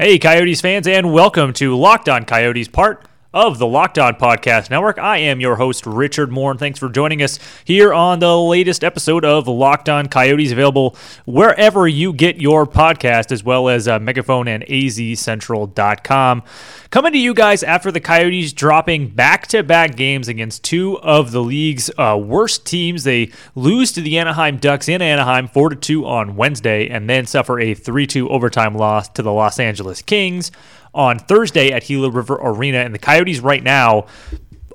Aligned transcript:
Hey, 0.00 0.20
Coyotes 0.20 0.60
fans, 0.60 0.86
and 0.86 1.12
welcome 1.12 1.52
to 1.54 1.76
Locked 1.76 2.08
On 2.08 2.24
Coyotes, 2.24 2.68
part 2.68 3.04
of 3.34 3.58
the 3.58 3.66
Locked 3.66 3.98
On 3.98 4.14
Podcast 4.14 4.70
Network. 4.70 4.98
I 4.98 5.18
am 5.18 5.38
your 5.38 5.56
host, 5.56 5.84
Richard 5.84 6.32
Morin, 6.32 6.52
and 6.52 6.60
thanks 6.60 6.78
for 6.78 6.88
joining 6.88 7.22
us 7.22 7.38
here 7.62 7.92
on 7.92 8.20
the 8.20 8.38
latest 8.38 8.82
episode 8.82 9.22
of 9.22 9.46
Locked 9.46 9.90
On 9.90 10.08
Coyotes, 10.08 10.50
available 10.50 10.96
wherever 11.26 11.86
you 11.86 12.14
get 12.14 12.40
your 12.40 12.66
podcast, 12.66 13.30
as 13.30 13.44
well 13.44 13.68
as 13.68 13.86
uh, 13.86 13.98
Megaphone 13.98 14.48
and 14.48 14.64
azcentral.com. 14.64 16.42
Coming 16.90 17.12
to 17.12 17.18
you 17.18 17.34
guys 17.34 17.62
after 17.62 17.92
the 17.92 18.00
Coyotes 18.00 18.54
dropping 18.54 19.08
back 19.08 19.46
to 19.48 19.62
back 19.62 19.94
games 19.94 20.28
against 20.28 20.64
two 20.64 20.98
of 21.00 21.30
the 21.30 21.42
league's 21.42 21.90
uh, 21.98 22.18
worst 22.18 22.64
teams. 22.64 23.04
They 23.04 23.30
lose 23.54 23.92
to 23.92 24.00
the 24.00 24.18
Anaheim 24.18 24.56
Ducks 24.56 24.88
in 24.88 25.02
Anaheim 25.02 25.48
4 25.48 25.74
2 25.74 26.06
on 26.06 26.34
Wednesday, 26.34 26.88
and 26.88 27.10
then 27.10 27.26
suffer 27.26 27.60
a 27.60 27.74
3 27.74 28.06
2 28.06 28.30
overtime 28.30 28.74
loss 28.74 29.10
to 29.10 29.22
the 29.22 29.32
Los 29.32 29.60
Angeles 29.60 30.00
Kings 30.00 30.50
on 30.98 31.20
Thursday 31.20 31.70
at 31.70 31.84
Gila 31.84 32.10
River 32.10 32.38
Arena. 32.42 32.78
And 32.78 32.92
the 32.92 32.98
Coyotes 32.98 33.38
right 33.38 33.62
now 33.62 34.06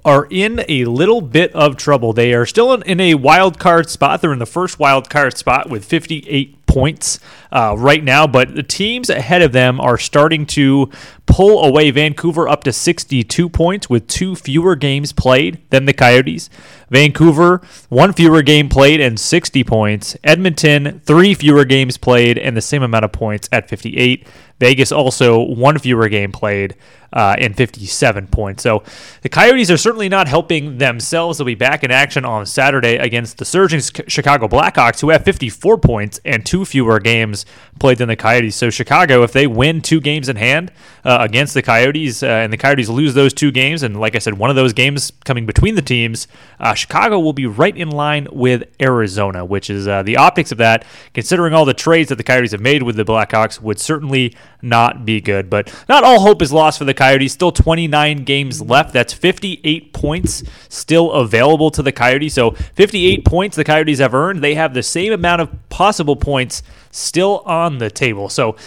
are 0.06 0.26
in 0.30 0.64
a 0.68 0.86
little 0.86 1.22
bit 1.22 1.54
of 1.54 1.78
trouble. 1.78 2.14
They 2.14 2.34
are 2.34 2.46
still 2.46 2.74
in, 2.74 3.00
a 3.00 3.16
wild 3.16 3.60
card 3.60 3.90
spot. 3.90 4.22
They're 4.22 4.34
in 4.34 4.40
the 4.40 4.46
first 4.46 4.80
wild 4.80 5.10
card 5.10 5.38
spot 5.38 5.70
with 5.70 5.86
58 5.86 6.63
points 6.74 7.20
uh, 7.52 7.76
right 7.78 8.04
now, 8.04 8.26
but 8.26 8.56
the 8.56 8.64
teams 8.64 9.10
ahead 9.10 9.42
of 9.42 9.52
them 9.52 9.80
are 9.80 9.98
starting 9.98 10.46
to 10.48 10.90
pull 11.26 11.64
away. 11.64 11.92
Vancouver 11.92 12.48
up 12.48 12.64
to 12.64 12.74
62 12.74 13.48
points 13.50 13.90
with 13.90 14.08
two 14.08 14.36
fewer 14.36 14.76
games 14.76 15.14
played 15.14 15.62
than 15.70 15.86
the 15.86 15.94
Coyotes. 15.94 16.50
Vancouver, 16.90 17.62
one 17.90 18.12
fewer 18.14 18.42
game 18.42 18.70
played 18.70 19.00
and 19.00 19.20
60 19.20 19.64
points. 19.64 20.18
Edmonton, 20.24 21.02
three 21.06 21.34
fewer 21.34 21.66
games 21.66 21.98
played 21.98 22.38
and 22.38 22.58
the 22.58 22.62
same 22.62 22.84
amount 22.84 23.06
of 23.06 23.12
points 23.12 23.48
at 23.52 23.70
58. 23.70 24.28
Vegas 24.60 24.92
also 24.92 25.42
one 25.42 25.78
fewer 25.78 26.08
game 26.08 26.32
played 26.32 26.76
uh, 27.12 27.36
and 27.38 27.56
57 27.56 28.28
points. 28.28 28.64
So 28.64 28.84
the 29.22 29.30
Coyotes 29.30 29.70
are 29.70 29.78
certainly 29.78 30.10
not 30.10 30.28
helping 30.28 30.78
themselves. 30.78 31.38
They'll 31.38 31.46
be 31.46 31.56
back 31.56 31.84
in 31.84 31.92
action 31.92 32.26
on 32.26 32.46
Saturday 32.46 32.96
against 32.96 33.38
the 33.38 33.46
surging 33.46 33.82
Chicago 34.08 34.48
Blackhawks, 34.48 35.02
who 35.02 35.10
have 35.10 35.24
54 35.24 35.78
points 35.78 36.20
and 36.26 36.46
two 36.46 36.63
fewer 36.66 37.00
games 37.00 37.46
played 37.80 37.98
than 37.98 38.08
the 38.08 38.16
Coyotes. 38.16 38.56
So 38.56 38.70
Chicago, 38.70 39.24
if 39.24 39.32
they 39.34 39.48
win 39.48 39.82
two 39.82 40.00
games 40.00 40.30
in 40.30 40.36
hand 40.36 40.72
uh, 41.04 41.18
against 41.22 41.54
the 41.54 41.62
Coyotes, 41.62 42.24
uh, 42.24 42.28
and 42.28 42.52
the 42.52 42.58
Coyotes 42.58 42.90
lose 42.90 43.14
those 43.14 43.34
two 43.34 43.52
games, 43.52 43.84
and 43.84 44.00
like 44.00 44.16
I 44.16 44.20
said, 44.20 44.38
one 44.38 44.50
of 44.50 44.56
those 44.56 44.74
games 44.74 45.12
coming 45.26 45.46
between 45.46 45.76
the 45.76 45.82
teams, 45.82 46.28
uh, 46.60 46.74
Chicago 46.74 47.20
will 47.20 47.34
be 47.34 47.46
right 47.46 47.76
in 47.76 47.90
line 47.90 48.28
with 48.32 48.64
Arizona, 48.82 49.44
which 49.44 49.70
is 49.70 49.88
uh, 49.88 50.04
the 50.04 50.18
optics 50.18 50.52
of 50.52 50.58
that, 50.60 50.86
considering 51.14 51.54
all 51.54 51.66
the 51.66 51.74
trades 51.74 52.10
that 52.10 52.16
the 52.16 52.24
Coyotes 52.24 52.52
have 52.52 52.62
made 52.62 52.84
with 52.84 52.96
the 52.96 53.06
Blackhawks, 53.06 53.62
would 53.62 53.80
certainly 53.80 54.36
not 54.62 55.06
be 55.06 55.20
good. 55.20 55.50
But 55.50 55.74
not 55.90 56.04
all 56.04 56.20
hope 56.22 56.42
is 56.42 56.54
lost 56.54 56.78
for 56.78 56.86
the 56.86 56.94
Coyotes. 56.94 57.34
Still 57.34 57.52
29 57.52 58.24
games 58.24 58.62
left. 58.62 58.94
That's 58.94 59.14
58 59.14 59.94
points 59.94 60.44
still 60.70 61.12
available 61.12 61.72
to 61.72 61.82
the 61.82 61.92
Coyotes. 61.92 62.34
So 62.34 62.52
58 62.52 63.26
points 63.26 63.56
the 63.56 63.64
Coyotes 63.64 64.00
have 64.00 64.14
earned. 64.14 64.44
They 64.44 64.56
have 64.56 64.74
the 64.74 64.84
same 64.84 65.12
amount 65.12 65.42
of 65.42 65.70
possible 65.70 66.16
points 66.16 66.53
still 66.92 67.40
on 67.46 67.80
the 67.80 67.90
table. 67.90 68.30
So 68.30 68.58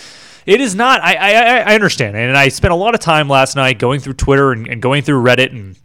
it 0.46 0.60
is 0.60 0.74
not. 0.74 1.00
I, 1.02 1.14
I, 1.14 1.58
I 1.58 1.74
understand, 1.74 2.16
and 2.16 2.36
I 2.36 2.48
spent 2.48 2.72
a 2.72 2.76
lot 2.76 2.94
of 2.94 3.00
time 3.00 3.28
last 3.28 3.56
night 3.56 3.78
going 3.78 4.00
through 4.00 4.14
Twitter 4.14 4.52
and, 4.52 4.66
and 4.66 4.80
going 4.80 5.02
through 5.02 5.22
Reddit 5.22 5.50
and 5.50 5.76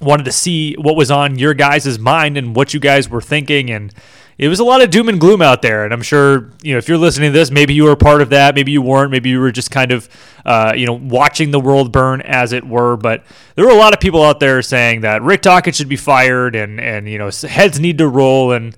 wanted 0.00 0.24
to 0.24 0.32
see 0.32 0.74
what 0.74 0.96
was 0.96 1.10
on 1.10 1.38
your 1.38 1.54
guys' 1.54 1.98
mind 1.98 2.36
and 2.36 2.56
what 2.56 2.72
you 2.72 2.80
guys 2.80 3.08
were 3.08 3.20
thinking. 3.20 3.70
And 3.70 3.92
it 4.38 4.48
was 4.48 4.58
a 4.58 4.64
lot 4.64 4.80
of 4.80 4.90
doom 4.90 5.10
and 5.10 5.20
gloom 5.20 5.42
out 5.42 5.60
there. 5.60 5.84
And 5.84 5.92
i'm 5.92 6.00
sure 6.00 6.50
you 6.62 6.72
know 6.72 6.78
if 6.78 6.88
you're 6.88 6.96
listening 6.96 7.30
to 7.30 7.38
this 7.38 7.50
maybe 7.50 7.74
you 7.74 7.84
were 7.84 7.96
part 7.96 8.22
of 8.22 8.30
that. 8.30 8.54
Maybe 8.54 8.72
you 8.72 8.80
weren't. 8.80 9.10
Maybe 9.10 9.28
you 9.28 9.38
were 9.38 9.52
just 9.52 9.70
kind 9.70 9.92
of 9.92 10.08
uh, 10.46 10.72
you 10.74 10.86
know 10.86 10.94
watching 10.94 11.50
the 11.50 11.60
world 11.60 11.92
burn 11.92 12.22
as 12.22 12.52
it 12.52 12.66
were. 12.66 12.96
But 12.96 13.22
there 13.54 13.66
were 13.66 13.72
a 13.72 13.76
lot 13.76 13.92
of 13.92 14.00
people 14.00 14.22
out 14.22 14.40
there 14.40 14.62
saying 14.62 15.02
that 15.02 15.20
rick 15.20 15.42
tocchet 15.42 15.74
should 15.74 15.90
be 15.90 15.96
fired 15.96 16.56
and 16.56 16.80
and 16.80 17.06
you 17.06 17.18
know 17.18 17.30
heads 17.30 17.78
need 17.78 17.98
to 17.98 18.08
roll. 18.08 18.52
And 18.52 18.74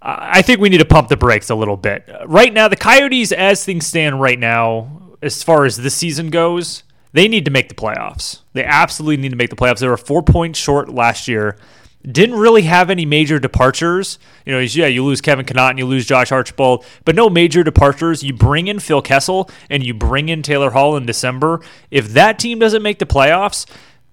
I 0.00 0.42
think 0.42 0.60
we 0.60 0.68
need 0.68 0.78
to 0.78 0.84
pump 0.84 1.08
the 1.08 1.16
brakes 1.16 1.50
a 1.50 1.54
little 1.54 1.76
bit. 1.76 2.08
Right 2.24 2.52
now, 2.52 2.68
the 2.68 2.76
Coyotes, 2.76 3.32
as 3.32 3.64
things 3.64 3.86
stand 3.86 4.20
right 4.20 4.38
now, 4.38 5.16
as 5.22 5.42
far 5.42 5.64
as 5.64 5.76
this 5.76 5.94
season 5.94 6.30
goes, 6.30 6.84
they 7.12 7.26
need 7.26 7.44
to 7.46 7.50
make 7.50 7.68
the 7.68 7.74
playoffs. 7.74 8.42
They 8.52 8.64
absolutely 8.64 9.16
need 9.16 9.30
to 9.30 9.36
make 9.36 9.50
the 9.50 9.56
playoffs. 9.56 9.80
They 9.80 9.88
were 9.88 9.96
four 9.96 10.22
points 10.22 10.58
short 10.58 10.88
last 10.88 11.26
year. 11.26 11.56
Didn't 12.02 12.36
really 12.36 12.62
have 12.62 12.90
any 12.90 13.04
major 13.04 13.40
departures. 13.40 14.20
You 14.46 14.52
know, 14.52 14.60
yeah, 14.60 14.86
you 14.86 15.04
lose 15.04 15.20
Kevin 15.20 15.44
Connauton 15.44 15.70
and 15.70 15.78
you 15.80 15.86
lose 15.86 16.06
Josh 16.06 16.30
Archibald, 16.30 16.84
but 17.04 17.16
no 17.16 17.28
major 17.28 17.64
departures. 17.64 18.22
You 18.22 18.34
bring 18.34 18.68
in 18.68 18.78
Phil 18.78 19.02
Kessel 19.02 19.50
and 19.68 19.84
you 19.84 19.94
bring 19.94 20.28
in 20.28 20.42
Taylor 20.42 20.70
Hall 20.70 20.96
in 20.96 21.06
December. 21.06 21.60
If 21.90 22.10
that 22.10 22.38
team 22.38 22.60
doesn't 22.60 22.82
make 22.82 23.00
the 23.00 23.06
playoffs, 23.06 23.66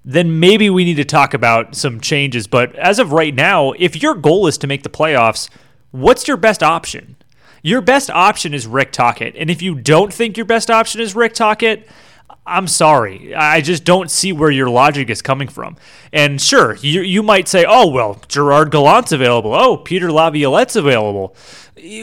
then 0.03 0.40
maybe 0.40 0.68
we 0.72 0.84
need 0.84 0.95
to 0.95 1.06
talk 1.06 1.35
about 1.35 1.75
some 1.75 2.00
changes. 2.00 2.47
But 2.47 2.75
as 2.75 2.97
of 2.97 3.12
right 3.12 3.35
now, 3.35 3.74
if 3.74 4.01
your 4.01 4.16
goal 4.16 4.47
is 4.47 4.57
to 4.57 4.68
make 4.68 4.81
the 4.81 4.90
playoffs– 4.90 5.47
what's 5.95 6.28
your 6.28 6.38
best 6.38 6.61
option? 6.61 7.16
Your 7.63 7.81
best 7.81 8.09
option 8.09 8.53
is 8.53 8.67
Rick 8.67 8.91
Tocchet. 8.91 9.35
And 9.35 9.50
if 9.50 9.61
you 9.61 9.75
don't 9.75 10.13
think 10.13 10.38
your 10.38 10.45
best 10.45 10.69
option 10.69 11.01
is 11.01 11.16
Rick 11.16 11.33
Tocchet, 11.33 11.88
I'm 12.45 12.67
sorry. 12.67 13.33
I 13.33 13.61
just 13.61 13.83
don't 13.83 14.11
see 14.11 14.31
where 14.31 14.51
your 14.51 14.69
logic 14.69 15.09
is 15.09 15.23
coming 15.23 15.47
from. 15.47 15.78
And 16.13 16.39
sure, 16.39 16.75
you, 16.75 17.01
you 17.01 17.23
might 17.23 17.47
say, 17.47 17.66
oh, 17.67 17.88
well, 17.88 18.22
Gerard 18.28 18.69
Gallant's 18.69 19.11
available. 19.11 19.56
Oh, 19.56 19.78
Peter 19.78 20.11
Laviolette's 20.11 20.75
available. 20.75 21.35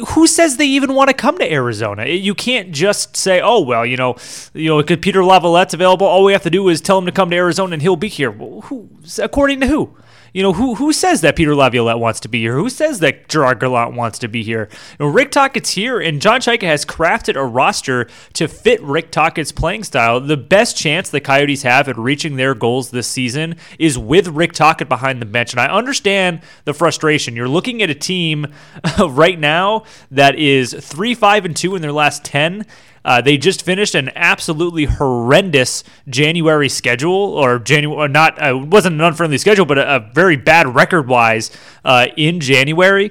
Who 0.08 0.26
says 0.26 0.56
they 0.56 0.66
even 0.66 0.94
want 0.94 1.10
to 1.10 1.14
come 1.14 1.38
to 1.38 1.50
Arizona? 1.52 2.06
You 2.06 2.34
can't 2.34 2.72
just 2.72 3.16
say, 3.16 3.40
oh, 3.40 3.60
well, 3.60 3.86
you 3.86 3.96
know, 3.96 4.16
you 4.52 4.68
know, 4.68 4.82
Peter 4.82 5.22
Laviolette's 5.22 5.74
available. 5.74 6.08
All 6.08 6.24
we 6.24 6.32
have 6.32 6.42
to 6.42 6.50
do 6.50 6.68
is 6.68 6.80
tell 6.80 6.98
him 6.98 7.06
to 7.06 7.12
come 7.12 7.30
to 7.30 7.36
Arizona 7.36 7.74
and 7.74 7.82
he'll 7.82 7.94
be 7.94 8.08
here. 8.08 8.30
Well, 8.30 8.62
who, 8.62 8.88
according 9.18 9.60
to 9.60 9.68
who? 9.68 9.96
You 10.32 10.42
know, 10.42 10.54
who 10.54 10.74
who 10.76 10.92
says 10.94 11.20
that 11.20 11.36
Peter 11.36 11.54
Laviolette 11.54 11.98
wants 11.98 12.20
to 12.20 12.28
be 12.28 12.40
here? 12.40 12.56
Who 12.56 12.70
says 12.70 13.00
that 13.00 13.28
Gerard 13.28 13.60
Gallant 13.60 13.94
wants 13.94 14.18
to 14.20 14.28
be 14.28 14.42
here? 14.42 14.68
You 14.98 15.06
know, 15.06 15.12
Rick 15.12 15.30
Tocchet's 15.30 15.70
here, 15.70 16.00
and 16.00 16.22
John 16.22 16.40
Chayka 16.40 16.62
has 16.62 16.86
crafted 16.86 17.36
a 17.36 17.44
roster 17.44 18.08
to 18.32 18.48
fit 18.48 18.82
Rick 18.82 19.10
Tocchet's 19.10 19.52
playing 19.52 19.84
style. 19.84 20.20
The 20.20 20.38
best 20.38 20.76
chance 20.76 21.10
the 21.10 21.20
Coyotes 21.20 21.64
have 21.64 21.86
at 21.86 21.98
reaching 21.98 22.36
their 22.36 22.54
goals 22.54 22.90
this 22.90 23.08
season 23.08 23.56
is 23.78 23.98
with 23.98 24.28
Rick 24.28 24.52
Tocchet 24.52 24.88
behind 24.88 25.20
the 25.20 25.26
bench. 25.26 25.52
And 25.52 25.60
I 25.60 25.66
understand 25.66 26.40
the 26.64 26.72
frustration. 26.72 27.36
You're 27.36 27.48
looking 27.48 27.82
at 27.82 27.90
a 27.90 27.94
team 27.94 28.46
right 29.06 29.38
now 29.38 29.84
that 30.10 30.36
is 30.36 30.72
3 30.72 31.14
5 31.14 31.44
and 31.44 31.56
2 31.56 31.76
in 31.76 31.82
their 31.82 31.92
last 31.92 32.24
10 32.24 32.64
uh, 33.04 33.20
they 33.20 33.36
just 33.36 33.64
finished 33.64 33.94
an 33.94 34.10
absolutely 34.14 34.84
horrendous 34.84 35.84
January 36.08 36.68
schedule, 36.68 37.12
or 37.12 37.58
January, 37.58 38.08
not 38.08 38.40
uh, 38.40 38.56
wasn't 38.56 38.94
an 38.94 39.00
unfriendly 39.00 39.38
schedule, 39.38 39.64
but 39.64 39.78
a, 39.78 39.96
a 39.96 40.10
very 40.12 40.36
bad 40.36 40.74
record 40.74 41.08
wise 41.08 41.50
uh, 41.84 42.06
in 42.16 42.40
January. 42.40 43.10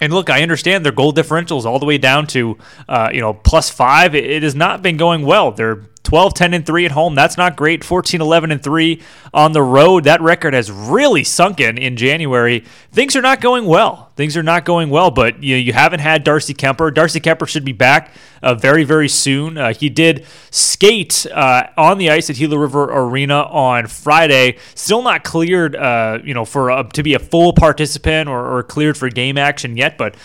And 0.00 0.12
look, 0.12 0.30
I 0.30 0.42
understand 0.42 0.84
their 0.84 0.92
goal 0.92 1.12
differentials 1.12 1.64
all 1.64 1.78
the 1.78 1.86
way 1.86 1.96
down 1.96 2.26
to 2.28 2.58
uh, 2.88 3.10
you 3.12 3.20
know 3.20 3.34
plus 3.34 3.70
five. 3.70 4.14
It, 4.14 4.28
it 4.28 4.42
has 4.42 4.54
not 4.54 4.82
been 4.82 4.96
going 4.96 5.24
well. 5.24 5.52
They're 5.52 5.84
12 6.02 6.34
10 6.34 6.54
and 6.54 6.66
3 6.66 6.86
at 6.86 6.92
home. 6.92 7.14
That's 7.14 7.36
not 7.36 7.56
great. 7.56 7.84
14 7.84 8.20
11 8.20 8.50
and 8.50 8.62
3 8.62 9.00
on 9.32 9.52
the 9.52 9.62
road. 9.62 10.04
That 10.04 10.20
record 10.20 10.54
has 10.54 10.70
really 10.70 11.24
sunken 11.24 11.78
in 11.78 11.96
january. 11.96 12.64
Things 12.90 13.16
are 13.16 13.22
not 13.22 13.40
going 13.40 13.66
well. 13.66 14.10
Things 14.16 14.36
are 14.36 14.42
not 14.42 14.64
going 14.64 14.90
well 14.90 15.10
but 15.10 15.42
you 15.42 15.54
know, 15.54 15.60
you 15.60 15.72
haven't 15.72 16.00
had 16.00 16.24
darcy 16.24 16.54
kuemper 16.54 16.92
darcy 16.92 17.20
kuemper 17.20 17.46
should 17.46 17.64
be 17.64 17.72
back 17.72 18.12
uh, 18.42 18.54
very 18.54 18.84
very 18.84 19.08
soon. 19.08 19.56
Uh, 19.56 19.72
he 19.72 19.88
did 19.88 20.26
skate 20.50 21.26
uh, 21.32 21.68
on 21.76 21.98
the 21.98 22.10
ice 22.10 22.28
at 22.28 22.36
gila 22.36 22.58
river 22.58 22.84
arena 22.84 23.42
on 23.44 23.86
friday. 23.86 24.58
Still 24.74 25.02
not 25.02 25.24
cleared 25.24 25.76
uh, 25.76 26.18
you 26.24 26.34
know 26.34 26.44
for 26.44 26.82
to 26.84 27.02
be 27.02 27.14
a 27.14 27.18
full 27.18 27.52
participant 27.52 28.28
or, 28.28 28.58
or 28.58 28.62
cleared 28.62 28.96
for 28.96 29.08
game 29.08 29.38
action 29.38 29.76
yet 29.76 29.96
but 29.96 30.16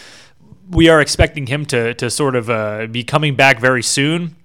we 0.70 0.90
are 0.90 1.00
expecting 1.00 1.48
him 1.48 1.66
to 1.66 1.94
to 1.94 2.10
sort 2.10 2.36
of 2.36 2.50
uh, 2.50 2.88
be 2.88 3.04
coming 3.04 3.36
back 3.36 3.60
very 3.60 3.84
soon 3.84 4.36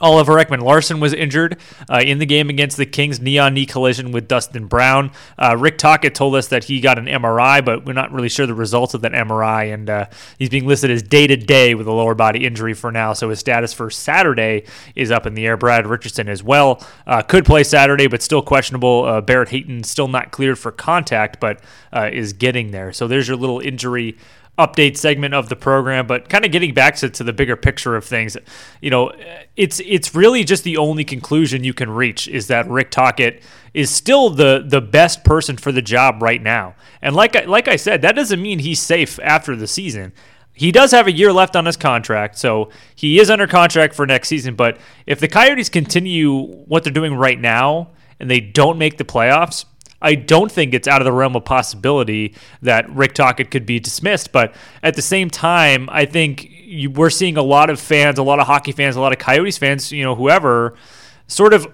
Oliver 0.00 0.34
Ekman-Larsson 0.34 1.00
was 1.00 1.12
injured 1.12 1.58
uh, 1.88 2.02
in 2.04 2.18
the 2.18 2.26
game 2.26 2.48
against 2.48 2.76
the 2.76 2.86
Kings, 2.86 3.20
knee 3.20 3.38
on 3.38 3.54
knee 3.54 3.66
collision 3.66 4.12
with 4.12 4.28
Dustin 4.28 4.66
Brown. 4.66 5.10
Uh, 5.38 5.56
Rick 5.58 5.78
Tocchet 5.78 6.14
told 6.14 6.34
us 6.34 6.48
that 6.48 6.64
he 6.64 6.80
got 6.80 6.98
an 6.98 7.06
MRI, 7.06 7.64
but 7.64 7.86
we're 7.86 7.92
not 7.92 8.12
really 8.12 8.28
sure 8.28 8.46
the 8.46 8.54
results 8.54 8.94
of 8.94 9.02
that 9.02 9.12
MRI. 9.12 9.72
And 9.72 9.88
uh, 9.88 10.06
he's 10.38 10.50
being 10.50 10.66
listed 10.66 10.90
as 10.90 11.02
day 11.02 11.26
to 11.26 11.36
day 11.36 11.74
with 11.74 11.86
a 11.86 11.92
lower 11.92 12.14
body 12.14 12.44
injury 12.44 12.74
for 12.74 12.92
now. 12.92 13.12
So 13.12 13.30
his 13.30 13.38
status 13.38 13.72
for 13.72 13.90
Saturday 13.90 14.64
is 14.94 15.10
up 15.10 15.26
in 15.26 15.34
the 15.34 15.46
air. 15.46 15.56
Brad 15.56 15.86
Richardson 15.86 16.28
as 16.28 16.42
well 16.42 16.84
uh, 17.06 17.22
could 17.22 17.44
play 17.44 17.64
Saturday, 17.64 18.06
but 18.06 18.22
still 18.22 18.42
questionable. 18.42 19.04
Uh, 19.04 19.20
Barrett 19.20 19.48
Hayton 19.50 19.82
still 19.84 20.08
not 20.08 20.30
cleared 20.30 20.58
for 20.58 20.72
contact, 20.72 21.40
but 21.40 21.60
uh, 21.92 22.10
is 22.12 22.32
getting 22.32 22.70
there. 22.70 22.92
So 22.92 23.08
there's 23.08 23.28
your 23.28 23.36
little 23.36 23.60
injury 23.60 24.16
update 24.58 24.96
segment 24.96 25.34
of 25.34 25.48
the 25.50 25.56
program, 25.56 26.06
but 26.06 26.28
kind 26.30 26.44
of 26.44 26.50
getting 26.50 26.72
back 26.72 26.96
to, 26.96 27.10
to 27.10 27.22
the 27.22 27.32
bigger 27.32 27.56
picture 27.56 27.94
of 27.94 28.04
things, 28.04 28.36
you 28.80 28.88
know, 28.90 29.12
it's 29.56 29.80
it's 29.80 30.14
really 30.14 30.44
just 30.44 30.64
the 30.64 30.78
only 30.78 31.04
conclusion 31.04 31.62
you 31.62 31.74
can 31.74 31.90
reach 31.90 32.26
is 32.26 32.46
that 32.46 32.66
Rick 32.68 32.90
Tocchet 32.90 33.42
is 33.74 33.90
still 33.90 34.30
the 34.30 34.64
the 34.66 34.80
best 34.80 35.24
person 35.24 35.56
for 35.58 35.72
the 35.72 35.82
job 35.82 36.22
right 36.22 36.42
now. 36.42 36.74
And 37.02 37.14
like 37.14 37.36
I, 37.36 37.44
like 37.44 37.68
I 37.68 37.76
said, 37.76 38.00
that 38.02 38.16
doesn't 38.16 38.40
mean 38.40 38.60
he's 38.60 38.80
safe 38.80 39.18
after 39.22 39.54
the 39.54 39.66
season. 39.66 40.12
he 40.54 40.72
does 40.72 40.90
have 40.92 41.06
a 41.06 41.12
year 41.12 41.32
left 41.34 41.54
on 41.54 41.66
his 41.66 41.76
contract, 41.76 42.38
so 42.38 42.70
he 42.94 43.20
is 43.20 43.28
under 43.28 43.46
contract 43.46 43.94
for 43.94 44.06
next 44.06 44.28
season. 44.28 44.54
But 44.54 44.78
if 45.06 45.20
the 45.20 45.28
Coyotes 45.28 45.68
continue 45.68 46.46
what 46.64 46.82
they're 46.82 46.92
doing 46.92 47.14
right 47.14 47.38
now 47.38 47.90
and 48.18 48.30
they 48.30 48.40
don't 48.40 48.78
make 48.78 48.96
the 48.96 49.04
playoffs, 49.04 49.66
I 50.00 50.14
don't 50.14 50.50
think 50.50 50.74
it's 50.74 50.86
out 50.86 51.00
of 51.00 51.04
the 51.04 51.12
realm 51.12 51.36
of 51.36 51.44
possibility 51.44 52.34
that 52.62 52.88
Rick 52.90 53.14
Tocchet 53.14 53.50
could 53.50 53.66
be 53.66 53.80
dismissed. 53.80 54.32
But 54.32 54.54
at 54.82 54.94
the 54.94 55.02
same 55.02 55.30
time, 55.30 55.88
I 55.90 56.04
think 56.04 56.50
you, 56.50 56.90
we're 56.90 57.10
seeing 57.10 57.36
a 57.36 57.42
lot 57.42 57.70
of 57.70 57.80
fans, 57.80 58.18
a 58.18 58.22
lot 58.22 58.38
of 58.38 58.46
hockey 58.46 58.72
fans, 58.72 58.96
a 58.96 59.00
lot 59.00 59.12
of 59.12 59.18
Coyotes 59.18 59.58
fans, 59.58 59.92
you 59.92 60.02
know, 60.02 60.14
whoever, 60.14 60.74
sort 61.28 61.54
of 61.54 61.66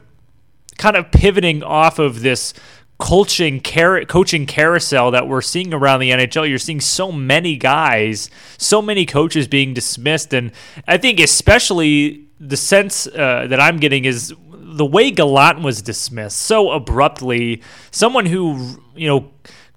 kind 0.78 0.96
of 0.96 1.10
pivoting 1.10 1.62
off 1.62 1.98
of 1.98 2.20
this 2.20 2.54
coaching 2.98 3.60
car- 3.60 4.04
coaching 4.04 4.46
carousel 4.46 5.10
that 5.10 5.26
we're 5.26 5.42
seeing 5.42 5.75
around 5.75 6.00
the 6.00 6.10
NHL. 6.10 6.48
You're 6.48 6.58
seeing 6.58 6.80
so 6.80 7.10
many 7.10 7.56
guys, 7.56 8.30
so 8.58 8.80
many 8.80 9.06
coaches 9.06 9.48
being 9.48 9.75
dismissed, 9.75 10.32
and 10.32 10.52
I 10.86 10.98
think 10.98 11.18
especially 11.18 12.26
the 12.38 12.56
sense 12.56 13.06
uh, 13.06 13.46
that 13.48 13.60
I'm 13.60 13.78
getting 13.78 14.04
is 14.04 14.34
the 14.72 14.86
way 14.86 15.10
Gallant 15.10 15.60
was 15.60 15.82
dismissed 15.82 16.38
so 16.38 16.70
abruptly. 16.70 17.62
Someone 17.90 18.26
who 18.26 18.78
you 18.94 19.08
know 19.08 19.30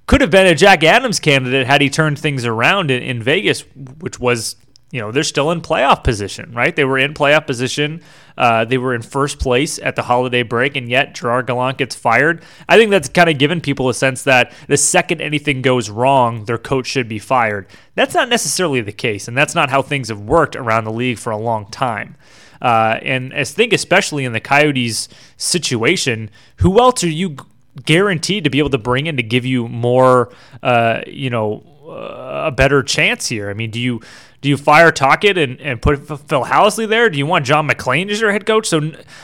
could 0.07 0.21
have 0.21 0.31
been 0.31 0.47
a 0.47 0.55
Jack 0.55 0.83
Adams 0.83 1.19
candidate 1.19 1.65
had 1.65 1.81
he 1.81 1.89
turned 1.89 2.19
things 2.19 2.45
around 2.45 2.91
in, 2.91 3.01
in 3.01 3.23
Vegas, 3.23 3.61
which 3.99 4.19
was 4.19 4.55
you 4.91 5.01
know 5.01 5.11
they're 5.11 5.23
still 5.23 5.51
in 5.51 5.61
playoff 5.61 6.03
position, 6.03 6.51
right? 6.53 6.75
They 6.75 6.85
were 6.85 6.97
in 6.97 7.13
playoff 7.13 7.47
position. 7.47 8.01
Uh, 8.37 8.65
they 8.65 8.77
were 8.77 8.93
in 8.93 9.01
first 9.01 9.39
place 9.39 9.79
at 9.79 9.95
the 9.95 10.03
holiday 10.03 10.43
break, 10.43 10.75
and 10.75 10.89
yet 10.89 11.15
Gerard 11.15 11.47
Gallant 11.47 11.77
gets 11.77 11.95
fired. 11.95 12.43
I 12.67 12.77
think 12.77 12.91
that's 12.91 13.09
kind 13.09 13.29
of 13.29 13.37
given 13.37 13.61
people 13.61 13.89
a 13.89 13.93
sense 13.93 14.23
that 14.23 14.53
the 14.67 14.77
second 14.77 15.21
anything 15.21 15.61
goes 15.61 15.89
wrong, 15.89 16.45
their 16.45 16.57
coach 16.57 16.87
should 16.87 17.07
be 17.07 17.19
fired. 17.19 17.67
That's 17.95 18.13
not 18.13 18.29
necessarily 18.29 18.81
the 18.81 18.91
case, 18.91 19.27
and 19.27 19.37
that's 19.37 19.55
not 19.55 19.69
how 19.69 19.81
things 19.81 20.09
have 20.09 20.19
worked 20.19 20.55
around 20.55 20.83
the 20.83 20.91
league 20.91 21.17
for 21.17 21.31
a 21.31 21.37
long 21.37 21.69
time. 21.71 22.15
Uh, 22.65 22.99
and 23.03 23.31
I 23.31 23.43
think, 23.43 23.73
especially 23.73 24.25
in 24.25 24.33
the 24.33 24.39
Coyotes' 24.39 25.07
situation, 25.37 26.31
who 26.57 26.79
else 26.79 27.03
are 27.03 27.09
you 27.09 27.35
guaranteed 27.85 28.43
to 28.45 28.49
be 28.49 28.57
able 28.57 28.71
to 28.71 28.79
bring 28.79 29.05
in 29.05 29.17
to 29.17 29.23
give 29.23 29.45
you 29.45 29.67
more, 29.67 30.33
uh, 30.63 31.01
you 31.05 31.29
know, 31.29 31.63
uh, 31.87 32.47
a 32.47 32.51
better 32.51 32.81
chance 32.81 33.27
here? 33.27 33.51
I 33.51 33.53
mean, 33.53 33.69
do 33.69 33.79
you 33.79 34.01
do 34.41 34.49
you 34.49 34.57
fire 34.57 34.91
Tocchet 34.91 35.37
and, 35.37 35.61
and 35.61 35.79
put 35.79 36.07
Phil 36.07 36.45
Housley 36.45 36.89
there? 36.89 37.07
Do 37.11 37.19
you 37.19 37.27
want 37.27 37.45
John 37.45 37.67
MacLean 37.67 38.09
as 38.09 38.19
your 38.19 38.31
head 38.31 38.47
coach? 38.47 38.67
So 38.67 38.79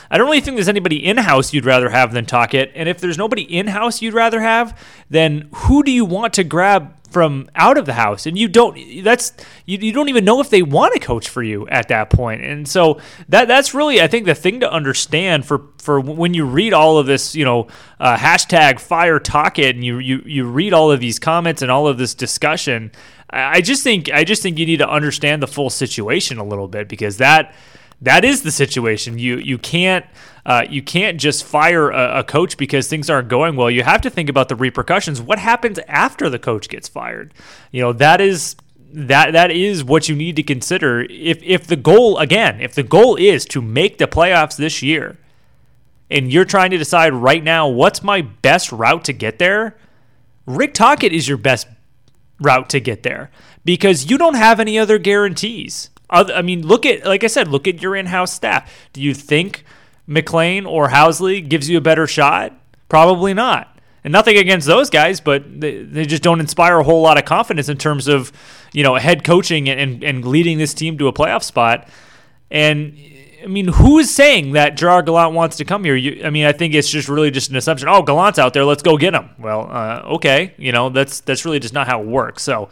I 0.08 0.18
don't 0.18 0.26
really 0.26 0.40
think 0.40 0.56
there's 0.56 0.68
anybody 0.68 1.04
in 1.04 1.16
house 1.16 1.52
you'd 1.52 1.64
rather 1.64 1.88
have 1.90 2.12
than 2.12 2.26
Tocchet. 2.26 2.70
And 2.76 2.88
if 2.88 3.00
there's 3.00 3.18
nobody 3.18 3.42
in 3.42 3.66
house 3.66 4.00
you'd 4.00 4.14
rather 4.14 4.40
have, 4.40 4.80
then 5.10 5.48
who 5.52 5.82
do 5.82 5.90
you 5.90 6.04
want 6.04 6.32
to 6.34 6.44
grab 6.44 6.94
from 7.12 7.48
out 7.54 7.78
of 7.78 7.86
the 7.86 7.92
house? 7.92 8.26
And 8.26 8.38
you 8.38 8.48
don't. 8.48 9.04
That's 9.04 9.32
you, 9.66 9.78
you 9.78 9.92
don't 9.92 10.08
even 10.08 10.24
know 10.24 10.40
if 10.40 10.50
they 10.50 10.62
want 10.62 10.94
to 10.94 11.00
coach 11.00 11.28
for 11.28 11.42
you 11.42 11.68
at 11.68 11.88
that. 11.88 12.12
And 12.18 12.66
so 12.66 13.00
that 13.28 13.48
that's 13.48 13.74
really 13.74 14.00
I 14.00 14.06
think 14.06 14.26
the 14.26 14.34
thing 14.34 14.60
to 14.60 14.70
understand 14.70 15.44
for 15.44 15.66
for 15.78 16.00
when 16.00 16.34
you 16.34 16.44
read 16.44 16.72
all 16.72 16.98
of 16.98 17.06
this, 17.06 17.34
you 17.34 17.44
know, 17.44 17.68
uh, 18.00 18.16
hashtag 18.16 18.80
fire 18.80 19.18
Tocchet, 19.18 19.74
and 19.74 19.84
you 19.84 19.98
you 19.98 20.22
you 20.24 20.44
read 20.44 20.72
all 20.72 20.90
of 20.90 21.00
these 21.00 21.18
comments 21.18 21.62
and 21.62 21.70
all 21.70 21.86
of 21.86 21.98
this 21.98 22.14
discussion. 22.14 22.90
I 23.30 23.60
just 23.60 23.82
think 23.82 24.10
I 24.12 24.24
just 24.24 24.42
think 24.42 24.58
you 24.58 24.66
need 24.66 24.78
to 24.78 24.88
understand 24.88 25.42
the 25.42 25.46
full 25.46 25.70
situation 25.70 26.38
a 26.38 26.44
little 26.44 26.68
bit 26.68 26.88
because 26.88 27.16
that 27.18 27.54
that 28.02 28.24
is 28.24 28.42
the 28.42 28.50
situation. 28.50 29.18
You 29.18 29.38
you 29.38 29.58
can't 29.58 30.04
uh, 30.44 30.64
you 30.68 30.82
can't 30.82 31.20
just 31.20 31.44
fire 31.44 31.90
a, 31.90 32.18
a, 32.18 32.24
coach 32.24 32.56
because 32.56 32.88
things 32.88 33.08
aren't 33.08 33.28
going 33.28 33.54
well. 33.54 33.70
You 33.70 33.84
have 33.84 34.00
to 34.00 34.10
think 34.10 34.28
about 34.28 34.48
the 34.48 34.56
repercussions. 34.56 35.20
What 35.20 35.38
happens 35.38 35.78
after 35.86 36.28
the 36.28 36.38
coach 36.38 36.68
gets 36.68 36.88
fired? 36.88 37.32
You 37.70 37.82
know 37.82 37.92
that 37.92 38.20
is 38.20 38.56
that 38.92 39.32
that 39.32 39.50
is 39.52 39.84
what 39.84 40.08
you 40.08 40.16
need 40.16 40.36
to 40.36 40.42
consider. 40.42 41.02
If 41.02 41.42
if 41.42 41.66
the 41.66 41.76
goal 41.76 42.18
again, 42.18 42.60
if 42.60 42.74
the 42.74 42.82
goal 42.82 43.14
is 43.16 43.44
to 43.46 43.62
make 43.62 43.98
the 43.98 44.08
playoffs 44.08 44.56
this 44.56 44.82
year, 44.82 45.16
and 46.10 46.32
you're 46.32 46.44
trying 46.44 46.72
to 46.72 46.78
decide 46.78 47.14
right 47.14 47.42
now 47.42 47.68
what's 47.68 48.02
my 48.02 48.22
best 48.22 48.72
route 48.72 49.04
to 49.04 49.12
get 49.12 49.38
there, 49.38 49.76
Rick 50.44 50.74
Tocchet 50.74 51.12
is 51.12 51.28
your 51.28 51.38
best 51.38 51.68
route 52.40 52.68
to 52.70 52.80
get 52.80 53.04
there 53.04 53.30
because 53.64 54.10
you 54.10 54.18
don't 54.18 54.34
have 54.34 54.58
any 54.58 54.76
other 54.76 54.98
guarantees. 54.98 55.90
I 56.10 56.42
mean, 56.42 56.66
look 56.66 56.84
at 56.84 57.06
like 57.06 57.22
I 57.22 57.28
said, 57.28 57.46
look 57.46 57.68
at 57.68 57.80
your 57.80 57.94
in-house 57.94 58.34
staff. 58.34 58.88
Do 58.92 59.00
you 59.00 59.14
think 59.14 59.64
MacLean 60.06 60.66
or 60.66 60.88
Housley 60.88 61.46
gives 61.46 61.68
you 61.68 61.78
a 61.78 61.80
better 61.80 62.06
shot? 62.06 62.52
Probably 62.88 63.34
not. 63.34 63.68
And 64.04 64.12
nothing 64.12 64.36
against 64.36 64.66
those 64.66 64.90
guys, 64.90 65.20
but 65.20 65.60
they, 65.60 65.82
they 65.82 66.04
just 66.04 66.22
don't 66.22 66.40
inspire 66.40 66.80
a 66.80 66.84
whole 66.84 67.02
lot 67.02 67.18
of 67.18 67.24
confidence 67.24 67.68
in 67.68 67.78
terms 67.78 68.08
of, 68.08 68.32
you 68.72 68.82
know, 68.82 68.96
head 68.96 69.22
coaching 69.22 69.68
and, 69.68 70.02
and 70.02 70.24
leading 70.24 70.58
this 70.58 70.74
team 70.74 70.98
to 70.98 71.06
a 71.06 71.12
playoff 71.12 71.44
spot. 71.44 71.88
And 72.50 72.98
I 73.42 73.46
mean, 73.46 73.68
who 73.68 73.98
is 73.98 74.14
saying 74.14 74.52
that 74.52 74.76
Gerard 74.76 75.06
Gallant 75.06 75.34
wants 75.34 75.56
to 75.58 75.64
come 75.64 75.84
here? 75.84 75.96
You, 75.96 76.24
I 76.24 76.30
mean, 76.30 76.46
I 76.46 76.52
think 76.52 76.74
it's 76.74 76.88
just 76.88 77.08
really 77.08 77.30
just 77.30 77.50
an 77.50 77.56
assumption. 77.56 77.88
Oh, 77.88 78.02
Gallant's 78.02 78.38
out 78.38 78.54
there. 78.54 78.64
Let's 78.64 78.82
go 78.82 78.96
get 78.96 79.14
him. 79.14 79.30
Well, 79.38 79.68
uh, 79.70 80.02
okay, 80.14 80.54
you 80.58 80.72
know, 80.72 80.88
that's 80.88 81.20
that's 81.20 81.44
really 81.44 81.60
just 81.60 81.74
not 81.74 81.86
how 81.86 82.00
it 82.00 82.06
works. 82.06 82.42
So 82.42 82.70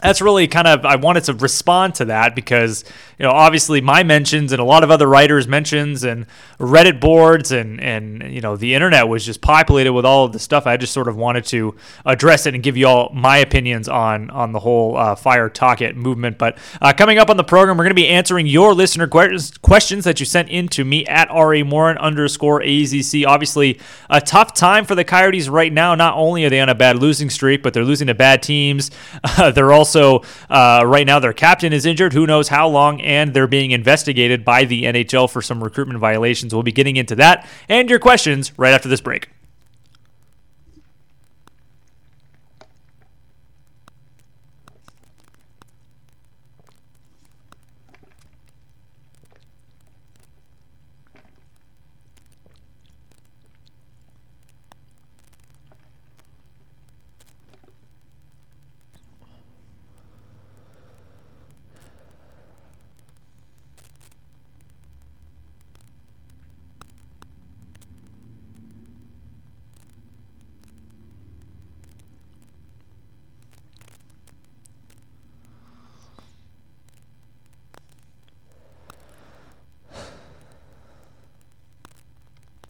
that's 0.00 0.20
really 0.20 0.46
kind 0.46 0.68
of 0.68 0.84
I 0.84 0.96
wanted 0.96 1.24
to 1.24 1.34
respond 1.34 1.96
to 1.96 2.06
that 2.06 2.36
because 2.36 2.84
you 3.18 3.24
know 3.24 3.30
obviously 3.30 3.80
my 3.80 4.04
mentions 4.04 4.52
and 4.52 4.60
a 4.60 4.64
lot 4.64 4.84
of 4.84 4.90
other 4.90 5.08
writers 5.08 5.48
mentions 5.48 6.04
and 6.04 6.26
Reddit 6.60 7.00
boards 7.00 7.50
and 7.50 7.80
and 7.80 8.32
you 8.32 8.40
know 8.40 8.56
the 8.56 8.74
internet 8.74 9.08
was 9.08 9.24
just 9.26 9.40
populated 9.40 9.92
with 9.92 10.04
all 10.04 10.24
of 10.24 10.32
the 10.32 10.38
stuff. 10.38 10.66
I 10.66 10.76
just 10.76 10.92
sort 10.92 11.08
of 11.08 11.16
wanted 11.16 11.44
to 11.46 11.74
address 12.04 12.46
it 12.46 12.54
and 12.54 12.62
give 12.62 12.76
you 12.76 12.86
all 12.86 13.10
my 13.12 13.38
opinions 13.38 13.88
on 13.88 14.30
on 14.30 14.52
the 14.52 14.60
whole 14.60 14.96
uh, 14.96 15.16
fire 15.16 15.48
Tocchet 15.48 15.96
movement. 15.96 16.38
But 16.38 16.58
uh, 16.80 16.92
coming 16.92 17.18
up 17.18 17.28
on 17.28 17.36
the 17.36 17.44
program, 17.44 17.76
we're 17.76 17.84
going 17.84 17.90
to 17.90 17.94
be 17.94 18.08
answering 18.08 18.46
your 18.46 18.74
listener 18.74 19.08
questions 19.08 20.04
that 20.04 20.20
you 20.20 20.26
sent 20.26 20.48
in 20.48 20.68
to 20.68 20.84
me 20.84 21.06
at 21.06 21.28
ra 21.30 21.64
morin 21.64 21.98
underscore 21.98 22.60
azc. 22.60 23.26
Obviously, 23.26 23.80
a 24.08 24.20
tough 24.20 24.54
time 24.54 24.84
for 24.84 24.94
the 24.94 25.04
Coyotes 25.04 25.48
right 25.48 25.72
now. 25.72 25.96
Not 25.96 26.14
only 26.16 26.44
are 26.44 26.50
they 26.50 26.60
on 26.60 26.68
a 26.68 26.74
bad 26.74 26.98
losing 26.98 27.30
streak, 27.30 27.64
but 27.64 27.74
they're 27.74 27.84
losing 27.84 28.06
to 28.06 28.14
bad 28.14 28.44
teams. 28.44 28.92
Uh, 29.24 29.50
they're 29.58 29.72
also 29.72 29.87
also, 29.88 30.22
uh, 30.50 30.82
right 30.84 31.06
now, 31.06 31.18
their 31.18 31.32
captain 31.32 31.72
is 31.72 31.86
injured. 31.86 32.12
Who 32.12 32.26
knows 32.26 32.48
how 32.48 32.68
long? 32.68 33.00
And 33.00 33.32
they're 33.32 33.46
being 33.46 33.70
investigated 33.70 34.44
by 34.44 34.64
the 34.64 34.84
NHL 34.84 35.30
for 35.30 35.40
some 35.40 35.64
recruitment 35.64 35.98
violations. 35.98 36.52
We'll 36.52 36.62
be 36.62 36.72
getting 36.72 36.96
into 36.96 37.16
that 37.16 37.48
and 37.70 37.88
your 37.88 37.98
questions 37.98 38.52
right 38.58 38.74
after 38.74 38.88
this 38.88 39.00
break. 39.00 39.30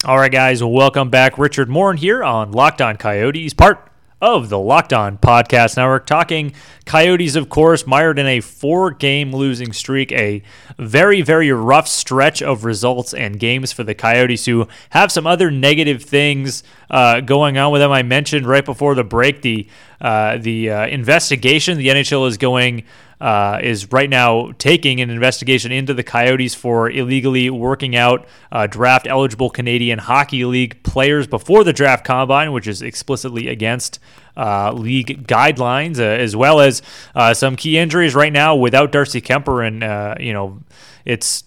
All 0.09 0.17
right, 0.17 0.31
guys, 0.31 0.63
welcome 0.63 1.11
back. 1.11 1.37
Richard 1.37 1.69
Morin 1.69 1.97
here 1.97 2.23
on 2.23 2.51
Locked 2.51 2.81
On 2.81 2.97
Coyotes, 2.97 3.53
part 3.53 3.91
of 4.19 4.49
the 4.49 4.57
Locked 4.57 4.91
On 4.91 5.19
Podcast 5.19 5.77
Network, 5.77 6.07
talking 6.07 6.51
Coyotes, 6.83 7.35
of 7.35 7.47
course, 7.47 7.85
mired 7.85 8.17
in 8.17 8.25
a 8.25 8.39
four 8.39 8.89
game 8.89 9.31
losing 9.31 9.71
streak, 9.71 10.11
a 10.13 10.41
very, 10.79 11.21
very 11.21 11.51
rough 11.51 11.87
stretch 11.87 12.41
of 12.41 12.65
results 12.65 13.13
and 13.13 13.39
games 13.39 13.71
for 13.71 13.83
the 13.83 13.93
Coyotes, 13.93 14.45
who 14.45 14.67
have 14.89 15.11
some 15.11 15.27
other 15.27 15.51
negative 15.51 16.01
things 16.01 16.63
uh, 16.89 17.21
going 17.21 17.59
on 17.59 17.71
with 17.71 17.81
them. 17.81 17.91
I 17.91 18.01
mentioned 18.01 18.47
right 18.47 18.65
before 18.65 18.95
the 18.95 19.03
break 19.03 19.43
the, 19.43 19.67
uh, 20.01 20.39
the 20.39 20.71
uh, 20.71 20.87
investigation 20.87 21.77
the 21.77 21.89
NHL 21.89 22.27
is 22.27 22.37
going 22.37 22.83
uh, 23.21 23.59
is 23.61 23.91
right 23.91 24.09
now 24.09 24.51
taking 24.57 25.01
an 25.01 25.09
investigation 25.09 25.71
into 25.71 25.93
the 25.93 26.03
Coyotes 26.03 26.55
for 26.55 26.89
illegally 26.89 27.49
working 27.49 27.95
out 27.95 28.27
uh, 28.51 28.67
draft 28.67 29.07
eligible 29.07 29.49
Canadian 29.49 29.99
Hockey 29.99 30.45
League 30.45 30.81
players 30.83 31.27
before 31.27 31.63
the 31.63 31.73
draft 31.73 32.05
combine, 32.05 32.53
which 32.53 32.67
is 32.67 32.81
explicitly 32.81 33.47
against 33.47 33.99
uh, 34.37 34.71
league 34.71 35.27
guidelines, 35.27 35.99
uh, 35.99 36.03
as 36.03 36.35
well 36.35 36.61
as 36.61 36.81
uh, 37.13 37.33
some 37.33 37.55
key 37.55 37.77
injuries 37.77 38.15
right 38.15 38.31
now 38.31 38.55
without 38.55 38.91
Darcy 38.91 39.21
Kuemper. 39.21 39.67
And, 39.67 39.83
uh, 39.83 40.15
you 40.19 40.31
know, 40.31 40.59
it's 41.03 41.43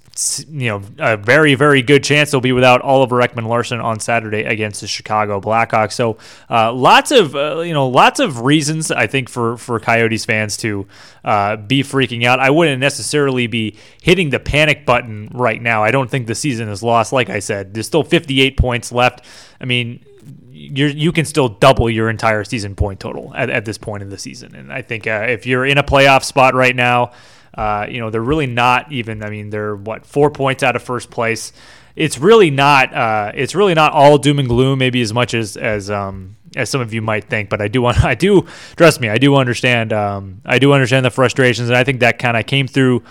you 0.51 0.69
know, 0.69 0.83
a 0.99 1.17
very, 1.17 1.55
very 1.55 1.81
good 1.81 2.05
chance 2.05 2.31
they'll 2.31 2.41
be 2.41 2.53
without 2.53 2.83
Oliver 2.83 3.17
Ekman-Larsson 3.17 3.81
on 3.81 3.99
Saturday 3.99 4.43
against 4.43 4.83
the 4.83 4.87
Chicago 4.87 5.41
Blackhawks. 5.41 5.93
So, 5.93 6.19
uh, 6.51 6.73
lots 6.73 7.11
of 7.11 7.35
uh, 7.35 7.61
you 7.61 7.73
know, 7.73 7.89
lots 7.89 8.21
of 8.21 8.43
reasons 8.43 8.91
I 8.91 9.07
think 9.07 9.31
for 9.31 9.57
for 9.57 9.81
Coyotes 9.81 10.27
fans 10.27 10.59
to 10.59 10.87
uh, 11.25 11.57
be 11.57 11.83
freaking 11.83 12.25
out. 12.25 12.41
I 12.41 12.51
wouldn't 12.51 12.81
necessarily 12.81 13.47
be 13.47 13.77
hitting 14.03 14.31
the 14.31 14.41
panic 14.41 14.85
button 14.85 15.31
right 15.33 15.61
now. 15.61 15.83
I 15.83 15.91
don't 15.91 16.11
think 16.11 16.27
the 16.27 16.35
season 16.35 16.69
is 16.69 16.83
lost. 16.83 17.13
Like 17.13 17.31
I 17.31 17.39
said, 17.39 17.73
there's 17.73 17.87
still 17.87 18.05
58 18.05 18.59
points 18.59 18.93
left. 18.93 19.25
I 19.61 19.65
mean, 19.65 20.05
you 20.51 20.89
you 20.89 21.13
can 21.13 21.25
still 21.25 21.49
double 21.49 21.89
your 21.89 22.11
entire 22.11 22.45
season 22.45 22.75
point 22.75 23.01
total 23.01 23.33
at, 23.35 23.49
at 23.49 23.65
this 23.65 23.79
point 23.79 24.03
in 24.03 24.11
the 24.11 24.19
season. 24.19 24.55
And 24.55 24.71
I 24.71 24.83
think 24.83 25.07
uh, 25.07 25.27
if 25.29 25.47
you're 25.47 25.65
in 25.65 25.79
a 25.79 25.83
playoff 25.83 26.23
spot 26.23 26.55
right 26.55 26.77
now. 26.77 27.13
Uh, 27.55 27.87
you 27.89 28.01
know, 28.01 28.11
they're 28.11 28.21
really 28.23 28.47
not 28.47 28.91
even. 28.93 29.23
I 29.23 29.31
mean, 29.31 29.51
they're 29.51 29.77
what 29.77 30.07
four 30.07 30.31
points 30.31 30.63
out 30.63 30.77
of 30.77 30.83
first 30.83 31.11
place. 31.11 31.53
It's 31.95 32.19
really 32.19 32.51
not. 32.51 32.93
Uh, 32.95 33.33
it's 33.35 33.55
really 33.55 33.75
not 33.75 33.93
all 33.93 34.19
doom 34.19 34.39
and 34.39 34.49
gloom. 34.49 34.79
Maybe 34.79 35.01
as 35.03 35.13
much 35.13 35.35
as 35.35 35.57
as 35.57 35.91
um, 35.91 36.37
as 36.57 36.71
some 36.71 36.81
of 36.81 36.95
you 36.95 37.03
might 37.03 37.25
think. 37.25 37.51
But 37.51 37.61
I 37.61 37.69
do 37.69 37.83
want. 37.83 38.03
I 38.05 38.15
do 38.15 38.47
trust 38.77 39.01
me. 39.01 39.09
I 39.09 39.19
do 39.19 39.37
understand. 39.37 39.93
Um, 39.93 40.41
I 40.45 40.59
do 40.59 40.73
understand 40.73 41.05
the 41.05 41.11
frustrations, 41.11 41.69
and 41.69 41.77
I 41.77 41.85
think 41.85 42.01
that 42.01 42.19
kind 42.19 42.37
of 42.37 42.47
came 42.47 42.67
through 42.67 43.03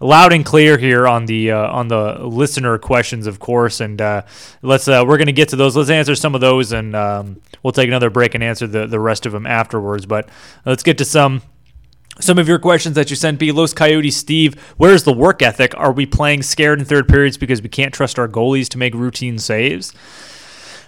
loud 0.00 0.32
and 0.32 0.44
clear 0.44 0.78
here 0.78 1.06
on 1.06 1.26
the 1.26 1.50
uh, 1.52 1.68
on 1.68 1.88
the 1.88 2.26
listener 2.26 2.78
questions, 2.78 3.26
of 3.26 3.38
course. 3.38 3.80
And 3.80 4.00
uh, 4.00 4.22
let's 4.62 4.88
uh, 4.88 5.04
we're 5.06 5.18
going 5.18 5.26
to 5.26 5.32
get 5.32 5.50
to 5.50 5.56
those. 5.56 5.76
Let's 5.76 5.90
answer 5.90 6.14
some 6.14 6.34
of 6.34 6.40
those, 6.40 6.72
and 6.72 6.96
um, 6.96 7.40
we'll 7.62 7.72
take 7.72 7.88
another 7.88 8.10
break 8.10 8.34
and 8.34 8.42
answer 8.42 8.66
the 8.66 8.86
the 8.86 8.98
rest 8.98 9.26
of 9.26 9.32
them 9.32 9.46
afterwards. 9.46 10.06
But 10.06 10.28
let's 10.64 10.82
get 10.82 10.98
to 10.98 11.04
some 11.04 11.42
some 12.18 12.38
of 12.38 12.48
your 12.48 12.58
questions 12.58 12.96
that 12.96 13.10
you 13.10 13.16
sent 13.16 13.38
be 13.38 13.52
Los 13.52 13.72
Coyotes 13.72 14.16
Steve, 14.16 14.60
where's 14.76 15.04
the 15.04 15.12
work 15.12 15.42
ethic? 15.42 15.74
Are 15.76 15.92
we 15.92 16.06
playing 16.06 16.42
scared 16.42 16.78
in 16.78 16.84
third 16.84 17.08
periods 17.08 17.36
because 17.36 17.62
we 17.62 17.68
can't 17.68 17.94
trust 17.94 18.18
our 18.18 18.28
goalies 18.28 18.68
to 18.70 18.78
make 18.78 18.94
routine 18.94 19.38
saves? 19.38 19.92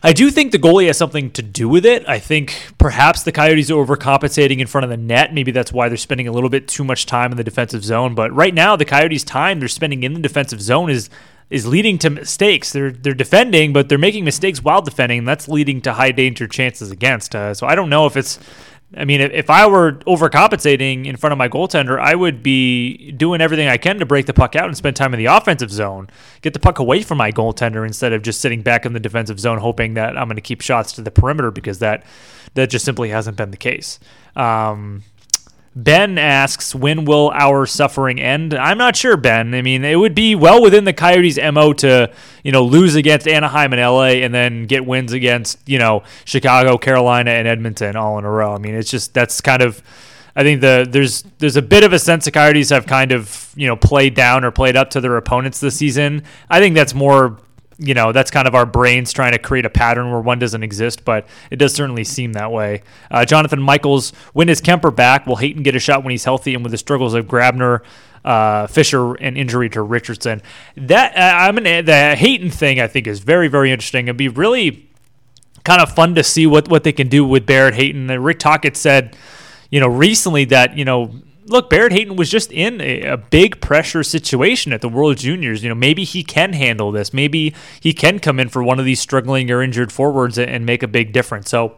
I 0.05 0.13
do 0.13 0.33
think 0.33 0.51
the 0.51 0.59
goalie 0.59 0.89
has 0.89 0.99
something 0.99 1.31
to 1.31 1.43
do 1.43 1.69
with 1.69 1.87
it. 1.87 2.07
I 2.09 2.19
think 2.19 2.73
perhaps 2.77 3.23
the 3.23 3.31
Coyotes 3.31 3.71
are 3.71 3.75
overcompensating 3.75 4.59
in 4.59 4.67
front 4.67 4.83
of 4.83 4.91
the 4.91 4.97
net. 4.97 5.33
Maybe 5.33 5.53
that's 5.53 5.73
why 5.73 5.89
they're 5.89 5.97
spending 5.97 6.27
a 6.27 6.33
little 6.33 6.51
bit 6.51 6.67
too 6.67 6.83
much 6.83 7.07
time 7.07 7.31
in 7.31 7.37
the 7.37 7.45
defensive 7.45 7.85
zone. 7.85 8.17
But 8.17 8.33
right 8.33 8.53
now, 8.53 8.75
the 8.75 8.85
Coyotes' 8.85 9.23
time 9.23 9.61
they're 9.61 9.69
spending 9.69 10.03
in 10.03 10.15
the 10.15 10.21
defensive 10.21 10.61
zone 10.61 10.91
is 10.91 11.09
is 11.51 11.67
leading 11.67 11.99
to 11.99 12.11
mistakes. 12.11 12.73
They're 12.73 12.91
they're 12.91 13.15
defending, 13.15 13.73
but 13.73 13.89
they're 13.89 13.99
making 13.99 14.25
mistakes 14.25 14.65
while 14.65 14.83
defending, 14.83 15.21
and 15.21 15.29
that's 15.29 15.49
leading 15.49 15.81
to 15.83 15.93
high 15.93 16.11
danger 16.11 16.49
chances 16.49 16.91
against. 16.91 17.37
Uh, 17.37 17.55
so 17.55 17.69
I 17.69 17.77
don't 17.77 17.91
know 17.91 18.07
if 18.07 18.17
it's 18.17 18.41
I 18.95 19.07
mean, 19.07 19.21
if, 19.23 19.49
I 19.49 19.67
were 19.67 19.93
overcompensating 19.93 21.07
in 21.07 21.17
front 21.17 21.33
of 21.33 21.39
my 21.39 21.49
goaltender, 21.49 21.99
I 21.99 22.15
would 22.15 22.43
be 22.43 23.13
doing 23.13 23.41
everything 23.41 23.69
I 23.69 23.79
can 23.79 23.99
to 23.99 24.07
break 24.07 24.27
the 24.27 24.35
puck 24.35 24.55
out 24.55 24.67
and 24.67 24.77
spend 24.77 24.97
time 24.97 25.15
in 25.15 25.19
the 25.19 25.27
offensive 25.27 25.71
zone, 25.71 26.11
get 26.43 26.53
the 26.53 26.59
puck 26.59 26.79
away 26.79 27.03
from 27.03 27.17
my 27.17 27.33
goaltender 27.33 27.87
instead 27.87 28.13
of 28.13 28.23
just 28.23 28.41
sitting 28.41 28.61
back 28.61 28.85
in 28.85 28.93
the 28.93 29.01
defensive 29.01 29.41
zone 29.41 29.59
hoping 29.59 29.95
that 29.95 30.19
I'm 30.19 30.27
going 30.27 30.37
to 30.37 30.43
keep 30.43 30.61
shots 30.61 30.93
to 30.93 31.03
the 31.03 31.11
perimeter 31.11 31.51
because 31.51 31.79
that 31.79 32.05
that 32.55 32.69
just 32.69 32.85
simply 32.85 33.09
hasn't 33.09 33.39
been 33.39 33.51
the 33.51 33.57
case. 33.57 33.99
Um, 34.37 35.05
Ben 35.75 36.19
asks, 36.19 36.75
when 36.75 37.07
will 37.07 37.31
our 37.35 37.65
suffering 37.65 38.21
end? 38.21 38.53
I'm 38.53 38.77
not 38.77 38.95
sure, 38.95 39.17
Ben. 39.17 39.55
I 39.55 39.63
mean, 39.63 39.85
it 39.85 39.97
would 39.97 40.15
be 40.15 40.35
well 40.35 40.63
within 40.63 40.85
the 40.85 40.93
Coyotes' 40.93 41.39
MO 41.39 41.73
to, 41.75 42.13
you 42.45 42.53
know, 42.53 42.63
lose 42.63 42.95
against 42.95 43.27
Anaheim 43.27 43.73
and 43.73 43.81
LA 43.81 44.23
and 44.23 44.35
then 44.35 44.67
get 44.67 44.85
wins 44.85 45.13
against, 45.13 45.59
you 45.67 45.79
know, 45.79 46.03
Chicago, 46.27 46.77
Carolina, 46.77 47.31
and 47.31 47.49
Edmonton 47.49 47.97
all 47.97 48.19
in 48.19 48.25
a 48.25 48.31
row. 48.31 48.55
I 48.55 48.59
mean, 48.59 48.75
it's 48.75 48.91
just 48.91 49.15
that's 49.15 49.41
kind 49.41 49.63
of 49.63 49.83
I 50.35 50.43
think 50.43 50.61
the 50.61 50.87
there's 50.89 51.25
there's 51.39 51.57
a 51.57 51.63
bit 51.63 51.85
of 51.85 51.93
a 51.93 51.99
sense 51.99 52.25
the 52.25 52.31
Coyotes 52.31 52.71
have 52.71 52.87
kind 52.87 53.13
of, 53.13 53.53
you 53.55 53.67
know, 53.67 53.77
played 53.77 54.15
down 54.15 54.45
or 54.45 54.51
played 54.51 54.77
up 54.77 54.91
to 54.91 55.01
their 55.01 55.17
opponents 55.17 55.61
this 55.61 55.77
season. 55.77 56.23
I 56.49 56.59
think 56.61 56.75
that's 56.75 56.95
more 56.95 57.39
you 57.79 57.95
know, 57.95 58.13
that's 58.13 58.31
kind 58.31 58.47
of 58.47 58.55
our 58.55 58.67
brains 58.67 59.13
trying 59.13 59.33
to 59.33 59.39
create 59.39 59.65
a 59.65 59.71
pattern 59.71 60.11
where 60.11 60.21
one 60.21 60.39
doesn't 60.39 60.63
exist, 60.63 61.05
but 61.05 61.27
it 61.51 61.57
does 61.57 61.75
certainly 61.75 62.05
seem 62.05 62.33
that 62.35 62.53
way. 62.53 62.83
Uh, 63.11 63.25
Jonathan 63.25 63.61
Michaels, 63.61 64.13
when 64.33 64.49
is 64.49 64.61
Kuemper 64.61 64.95
back? 64.95 65.27
Will 65.27 65.37
Hayton 65.37 65.63
get 65.63 65.75
a 65.75 65.79
shot 65.79 66.05
when 66.05 66.11
he's 66.11 66.25
healthy? 66.25 66.55
And 66.55 66.63
with 66.65 66.71
the 66.71 66.79
struggles 66.79 67.15
of 67.15 67.27
Grabner, 67.27 67.81
uh, 68.25 68.67
Fischer, 68.67 69.15
and 69.15 69.37
injury 69.37 69.69
to 69.71 69.83
Richardson, 69.83 70.43
that 70.77 71.17
uh, 71.17 71.37
I 71.37 71.53
mean, 71.53 71.85
the 71.85 72.15
Hayton 72.17 72.51
thing 72.51 72.81
I 72.81 72.87
think 72.87 73.07
is 73.07 73.21
very, 73.21 73.49
very 73.49 73.73
interesting. 73.73 74.07
It'd 74.07 74.17
be 74.17 74.29
really 74.29 74.89
kind 75.65 75.81
of 75.81 75.93
fun 75.95 76.15
to 76.15 76.23
see 76.23 76.47
what 76.47 76.69
what 76.69 76.85
they 76.85 76.93
can 76.93 77.09
do 77.09 77.25
with 77.25 77.47
Barrett 77.47 77.75
Hayton. 77.75 78.07
Rick 78.23 78.39
Tocchet 78.39 78.77
said, 78.77 79.17
you 79.71 79.81
know, 79.81 79.89
recently 79.89 80.45
that 80.47 80.77
you 80.77 80.85
know 80.85 81.13
look, 81.47 81.71
Barrett 81.71 81.93
Hayton 81.93 82.17
was 82.17 82.31
just 82.31 82.53
in 82.53 82.81
a, 82.81 83.03
a, 83.03 83.17
big 83.17 83.61
pressure 83.61 84.03
situation 84.03 84.73
at 84.73 84.81
the 84.81 84.89
World 84.89 85.17
Juniors. 85.19 85.63
You 85.63 85.69
know, 85.69 85.75
maybe 85.75 86.05
he 86.05 86.23
can 86.23 86.53
handle 86.53 86.93
this. 86.93 87.13
Maybe 87.13 87.55
he 87.81 87.93
can 87.93 88.19
come 88.19 88.39
in 88.39 88.49
for 88.49 88.63
one 88.63 88.79
of 88.79 88.85
these 88.85 89.01
struggling 89.01 89.51
or 89.51 89.63
injured 89.63 89.93
forwards 89.93 90.39
and, 90.39 90.51
and 90.51 90.67
make 90.67 90.83
a 90.83 90.89
big 90.89 91.13
difference. 91.13 91.51
So 91.51 91.77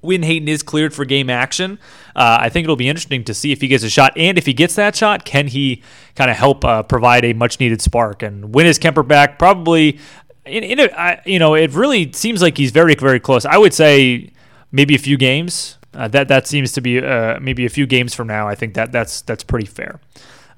when 0.00 0.22
Hayton 0.22 0.48
is 0.48 0.62
cleared 0.62 0.94
for 0.94 1.04
game 1.04 1.30
action, 1.30 1.78
uh, 2.14 2.38
I 2.40 2.48
think 2.48 2.64
it'll 2.64 2.76
be 2.76 2.88
interesting 2.88 3.24
to 3.24 3.34
see 3.34 3.52
if 3.52 3.60
he 3.60 3.68
gets 3.68 3.84
a 3.84 3.90
shot. 3.90 4.12
And 4.16 4.38
if 4.38 4.46
he 4.46 4.52
gets 4.52 4.74
that 4.76 4.94
shot, 4.94 5.24
can 5.24 5.48
he 5.48 5.82
kind 6.14 6.30
of 6.30 6.36
help 6.36 6.64
uh, 6.64 6.82
provide 6.82 7.24
a 7.24 7.32
much 7.32 7.58
needed 7.60 7.82
spark? 7.82 8.22
And 8.22 8.54
when 8.54 8.66
is 8.66 8.78
Kuemper 8.78 9.06
back? 9.06 9.38
Probably. 9.38 9.98
In, 10.44 10.64
in 10.64 10.80
a, 10.80 10.88
I, 10.96 11.20
you 11.26 11.38
know, 11.38 11.54
it 11.54 11.72
really 11.72 12.12
seems 12.12 12.40
like 12.40 12.56
he's 12.56 12.70
very, 12.70 12.94
very 12.94 13.20
close. 13.20 13.44
I 13.44 13.58
would 13.58 13.74
say 13.74 14.30
maybe 14.72 14.94
a 14.94 14.98
few 14.98 15.16
games. 15.16 15.77
Uh, 15.94 16.06
that 16.08 16.28
that 16.28 16.46
seems 16.46 16.72
to 16.72 16.80
be 16.80 16.98
uh, 16.98 17.38
maybe 17.40 17.64
a 17.64 17.68
few 17.68 17.86
games 17.86 18.14
from 18.14 18.26
now. 18.26 18.46
I 18.46 18.54
think 18.54 18.74
that 18.74 18.92
that's 18.92 19.22
that's 19.22 19.42
pretty 19.42 19.66
fair. 19.66 20.00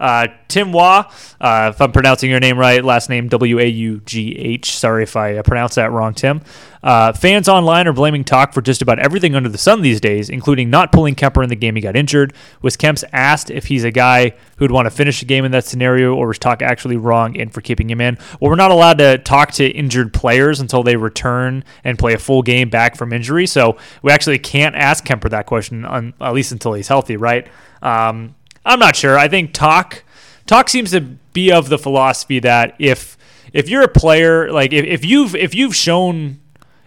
Uh, 0.00 0.28
Tim 0.49 0.72
Wah, 0.72 1.12
uh, 1.40 1.72
if 1.75 1.80
I'm 1.80 1.92
pronouncing 1.92 2.30
your 2.30 2.40
name 2.40 2.58
right, 2.58 2.82
last 2.82 3.10
name 3.10 3.28
W 3.28 3.58
A 3.58 3.66
U 3.66 4.00
G 4.00 4.34
H. 4.37 4.76
Sorry 4.76 5.02
if 5.02 5.14
I 5.14 5.37
uh, 5.37 5.42
pronounced 5.42 5.76
that 5.76 5.92
wrong, 5.92 6.14
Tim. 6.14 6.40
Uh, 6.82 7.12
fans 7.12 7.49
online 7.49 7.87
are 7.87 7.92
blaming 7.92 8.25
Toc 8.25 8.54
for 8.54 8.62
just 8.62 8.80
about 8.80 8.99
everything 8.99 9.34
under 9.34 9.49
the 9.49 9.58
sun 9.58 9.82
these 9.82 10.00
days, 10.00 10.30
including 10.30 10.70
not 10.70 10.92
pulling 10.92 11.14
Kuemper 11.14 11.42
in 11.42 11.49
the 11.49 11.56
game 11.56 11.76
he 11.76 11.82
got 11.82 11.96
injured. 11.96 12.32
Was 12.62 12.76
Kemps 12.76 13.04
asked 13.12 13.50
if 13.50 13.66
he's 13.66 13.84
a 13.84 13.90
guy 13.90 14.32
who'd 14.56 14.70
want 14.70 14.87
to 14.87 14.90
finish 14.90 15.20
the 15.20 15.26
game 15.26 15.44
in 15.44 15.52
that 15.52 15.64
scenario, 15.64 16.14
or 16.14 16.28
was 16.28 16.38
Toc 16.38 16.62
actually 16.62 16.96
wrong 16.96 17.37
in 17.37 17.50
for 17.50 17.60
keeping 17.60 17.90
him 17.90 18.00
in? 18.00 18.16
Well, 18.40 18.50
we're 18.50 18.56
not 18.56 18.70
allowed 18.70 18.99
to 18.99 19.18
talk 19.18 19.52
to 19.52 19.66
injured 19.66 20.12
players 20.14 20.60
until 20.60 20.82
they 20.82 20.96
return 20.96 21.64
and 21.84 21.99
play 21.99 22.14
a 22.14 22.18
full 22.18 22.42
game 22.42 22.70
back 22.70 22.96
from 22.96 23.12
injury, 23.12 23.46
so 23.46 23.76
we 24.02 24.12
actually 24.12 24.38
can't 24.38 24.75
ask 24.75 25.04
Kuemper 25.04 25.30
that 25.30 25.46
question, 25.46 25.84
on, 25.84 26.14
at 26.20 26.32
least 26.32 26.52
until 26.52 26.72
he's 26.72 26.88
healthy, 26.88 27.16
right? 27.16 27.46
Um, 27.82 28.34
I'm 28.64 28.78
not 28.78 28.96
sure. 28.96 29.18
I 29.18 29.28
think 29.28 29.52
talk 29.52 30.04
talk 30.46 30.68
seems 30.68 30.90
to 30.90 31.00
be 31.00 31.52
of 31.52 31.68
the 31.68 31.78
philosophy 31.78 32.40
that 32.40 32.75
if 32.78 33.16
if 33.52 33.68
you're 33.68 33.82
a 33.82 33.88
player 33.88 34.50
like 34.52 34.72
if, 34.72 34.84
if 34.84 35.04
you've 35.04 35.34
if 35.34 35.54
you've 35.54 35.75
shown 35.75 36.40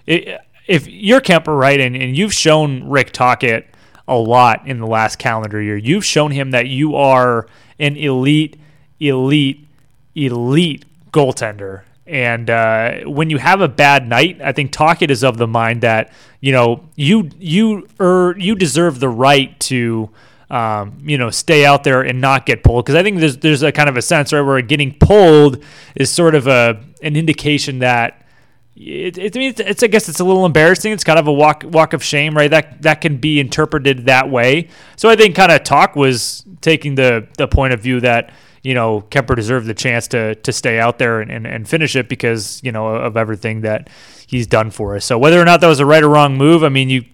if 0.06 0.88
you're 0.88 1.22
Kuemper 1.22 1.58
right 1.58 1.80
and, 1.80 1.96
and 1.96 2.16
you've 2.16 2.34
shown 2.34 2.90
Rick 2.90 3.12
Tocchet 3.12 3.68
a 4.08 4.16
lot 4.16 4.68
in 4.68 4.80
the 4.80 4.88
last 4.88 5.18
calendar 5.18 5.62
year, 5.62 5.78
you've 5.78 6.06
shown 6.06 6.32
him 6.32 6.52
that 6.52 6.68
you 6.68 6.96
are 6.96 7.48
an 7.80 7.96
elite, 7.96 8.58
elite, 9.00 9.66
elite 10.16 10.86
goaltender. 11.12 11.84
And 12.06 12.50
uh, 12.50 13.02
when 13.06 13.30
you 13.30 13.38
have 13.38 13.62
a 13.62 13.70
bad 13.70 14.08
night, 14.08 14.42
I 14.42 14.52
think 14.52 14.72
Tocchet 14.72 15.10
is 15.10 15.24
of 15.24 15.38
the 15.38 15.48
mind 15.48 15.82
that 15.82 16.12
you 16.42 16.52
know 16.52 16.84
you 16.96 17.30
you 17.40 17.88
er, 18.00 18.36
you 18.38 18.56
deserve 18.56 19.00
the 19.00 19.08
right 19.08 19.58
to 19.62 20.10
um, 20.54 21.00
you 21.04 21.18
know, 21.18 21.32
stay 21.32 21.66
out 21.66 21.84
there 21.84 22.02
and 22.02 22.22
not 22.22 22.46
get 22.46 22.64
pulled. 22.64 22.86
Because 22.86 22.96
I 22.96 23.04
think 23.04 23.20
there's 23.20 23.38
there's 23.38 23.64
a 23.64 23.72
kind 23.72 23.90
of 23.90 23.98
a 23.98 24.02
sense 24.02 24.32
right 24.32 24.42
where 24.42 24.62
getting 24.62 24.94
pulled 24.94 25.64
is 25.96 26.12
sort 26.12 26.36
of 26.36 26.48
a 26.48 26.80
an 27.02 27.16
indication 27.16 27.80
that. 27.80 28.20
It, 28.76 29.18
it, 29.18 29.36
I 29.36 29.40
mean, 29.40 29.50
it's, 29.52 29.60
it's, 29.60 29.84
I 29.84 29.88
guess 29.88 30.10
it's 30.10 30.20
a 30.20 30.24
little 30.24 30.46
embarrassing. 30.46 30.92
It's 30.92 31.04
kind 31.04 31.20
of 31.20 31.28
a 31.28 31.34
walk 31.34 31.64
walk 31.68 31.94
of 31.94 32.04
shame, 32.04 32.36
right? 32.36 32.50
That 32.50 32.82
that 32.82 33.02
can 33.02 33.18
be 33.18 33.40
interpreted 33.40 34.08
that 34.08 34.30
way. 34.30 34.70
So 34.96 35.10
I 35.10 35.16
think 35.16 35.36
kind 35.36 35.52
of 35.52 35.64
talk 35.64 35.96
was 35.96 36.44
taking 36.62 36.96
the 36.96 37.28
the 37.38 37.48
point 37.48 37.74
of 37.74 37.82
view 37.82 38.00
that 38.00 38.32
you 38.64 38.74
know 38.74 39.02
Kuemper 39.12 39.36
deserved 39.36 39.68
the 39.68 39.76
chance 39.76 40.08
to 40.10 40.36
to 40.36 40.52
stay 40.52 40.80
out 40.80 40.98
there 40.98 41.22
and, 41.22 41.30
and, 41.30 41.46
and 41.46 41.70
finish 41.70 41.96
it 41.96 42.10
because 42.10 42.62
you 42.64 42.72
know 42.72 42.88
of 42.88 43.16
everything 43.16 43.62
that 43.62 43.92
he's 44.26 44.48
done 44.48 44.72
for 44.72 44.96
us. 44.96 45.06
So 45.06 45.20
whether 45.20 45.40
or 45.40 45.46
not 45.46 45.62
that 45.62 45.68
was 45.68 45.80
a 45.80 45.86
right 45.86 46.04
or 46.04 46.10
wrong 46.10 46.36
move, 46.36 46.64
I 46.64 46.70
mean 46.70 46.90
you 46.90 47.06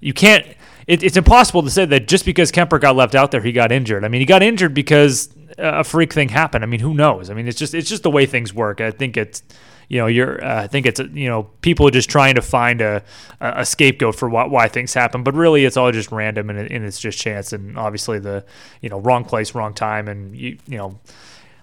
you 0.00 0.14
can't 0.14 0.46
it, 0.86 1.02
it's 1.02 1.16
impossible 1.16 1.62
to 1.62 1.70
say 1.70 1.84
that 1.84 2.08
just 2.08 2.24
because 2.24 2.52
Kuemper 2.52 2.80
got 2.80 2.96
left 2.96 3.14
out 3.14 3.30
there, 3.30 3.40
he 3.40 3.52
got 3.52 3.72
injured. 3.72 4.04
I 4.04 4.08
mean, 4.08 4.20
he 4.20 4.26
got 4.26 4.42
injured 4.42 4.74
because 4.74 5.34
a 5.56 5.82
freak 5.84 6.12
thing 6.12 6.28
happened. 6.28 6.62
I 6.62 6.66
mean, 6.66 6.80
who 6.80 6.92
knows? 6.94 7.30
I 7.30 7.34
mean, 7.34 7.48
it's 7.48 7.58
just 7.58 7.74
it's 7.74 7.88
just 7.88 8.02
the 8.02 8.10
way 8.10 8.26
things 8.26 8.52
work. 8.52 8.80
I 8.80 8.90
think 8.90 9.16
it's 9.16 9.42
you 9.88 9.98
know 9.98 10.06
you're 10.06 10.44
uh, 10.44 10.62
I 10.62 10.66
think 10.66 10.86
it's 10.86 11.00
you 11.00 11.28
know 11.28 11.44
people 11.60 11.86
are 11.86 11.90
just 11.90 12.10
trying 12.10 12.34
to 12.36 12.42
find 12.42 12.80
a 12.80 13.02
a 13.40 13.64
scapegoat 13.64 14.14
for 14.14 14.28
why, 14.28 14.46
why 14.46 14.68
things 14.68 14.94
happen, 14.94 15.22
but 15.22 15.34
really 15.34 15.64
it's 15.64 15.76
all 15.76 15.92
just 15.92 16.10
random 16.12 16.50
and, 16.50 16.58
it, 16.58 16.72
and 16.72 16.84
it's 16.84 16.98
just 16.98 17.18
chance. 17.18 17.52
And 17.52 17.78
obviously 17.78 18.18
the 18.18 18.44
you 18.80 18.88
know 18.88 19.00
wrong 19.00 19.24
place, 19.24 19.54
wrong 19.54 19.74
time, 19.74 20.08
and 20.08 20.36
you 20.36 20.58
you 20.66 20.78
know 20.78 20.98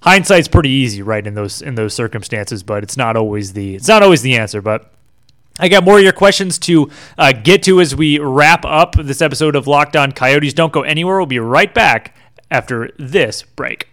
hindsight's 0.03 0.47
pretty 0.47 0.69
easy, 0.69 1.01
right? 1.01 1.25
In 1.25 1.33
those 1.33 1.61
in 1.61 1.75
those 1.75 1.93
circumstances, 1.93 2.63
but 2.63 2.83
it's 2.83 2.97
not 2.97 3.15
always 3.15 3.53
the 3.53 3.75
it's 3.75 3.87
not 3.87 4.03
always 4.03 4.21
the 4.21 4.35
answer, 4.35 4.61
but. 4.61 4.91
I 5.59 5.67
got 5.67 5.83
more 5.83 5.97
of 5.97 6.03
your 6.03 6.13
questions 6.13 6.57
to 6.59 6.89
uh, 7.17 7.33
get 7.33 7.61
to 7.63 7.81
as 7.81 7.93
we 7.93 8.17
wrap 8.17 8.63
up 8.65 8.95
this 8.95 9.21
episode 9.21 9.55
of 9.55 9.67
Locked 9.67 9.97
On 9.97 10.13
Coyotes. 10.13 10.53
Don't 10.53 10.71
go 10.71 10.81
anywhere. 10.81 11.17
We'll 11.17 11.25
be 11.25 11.39
right 11.39 11.71
back 11.71 12.15
after 12.49 12.89
this 12.97 13.43
break. 13.43 13.90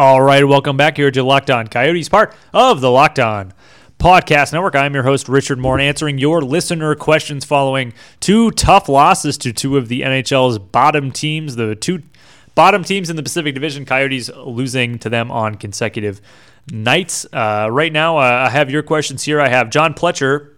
All 0.00 0.22
right, 0.22 0.42
welcome 0.42 0.78
back 0.78 0.96
here 0.96 1.10
to 1.10 1.22
Locked 1.22 1.50
On 1.50 1.66
Coyotes, 1.66 2.08
part 2.08 2.34
of 2.54 2.80
the 2.80 2.90
Locked 2.90 3.18
On 3.18 3.52
Podcast 3.98 4.50
Network. 4.50 4.74
I'm 4.74 4.94
your 4.94 5.02
host, 5.02 5.28
Richard 5.28 5.58
Morin, 5.58 5.84
answering 5.84 6.16
your 6.16 6.40
listener 6.40 6.94
questions 6.94 7.44
following 7.44 7.92
two 8.18 8.50
tough 8.52 8.88
losses 8.88 9.36
to 9.36 9.52
two 9.52 9.76
of 9.76 9.88
the 9.88 10.00
NHL's 10.00 10.58
bottom 10.58 11.12
teams, 11.12 11.56
the 11.56 11.74
two 11.74 12.02
bottom 12.54 12.82
teams 12.82 13.10
in 13.10 13.16
the 13.16 13.22
Pacific 13.22 13.52
Division, 13.52 13.84
Coyotes 13.84 14.30
losing 14.34 14.98
to 15.00 15.10
them 15.10 15.30
on 15.30 15.56
consecutive 15.56 16.22
nights. 16.72 17.26
Uh, 17.30 17.68
right 17.70 17.92
now, 17.92 18.16
uh, 18.16 18.46
I 18.46 18.48
have 18.48 18.70
your 18.70 18.82
questions 18.82 19.24
here. 19.24 19.38
I 19.38 19.50
have 19.50 19.68
John 19.68 19.92
Pletcher 19.92 20.54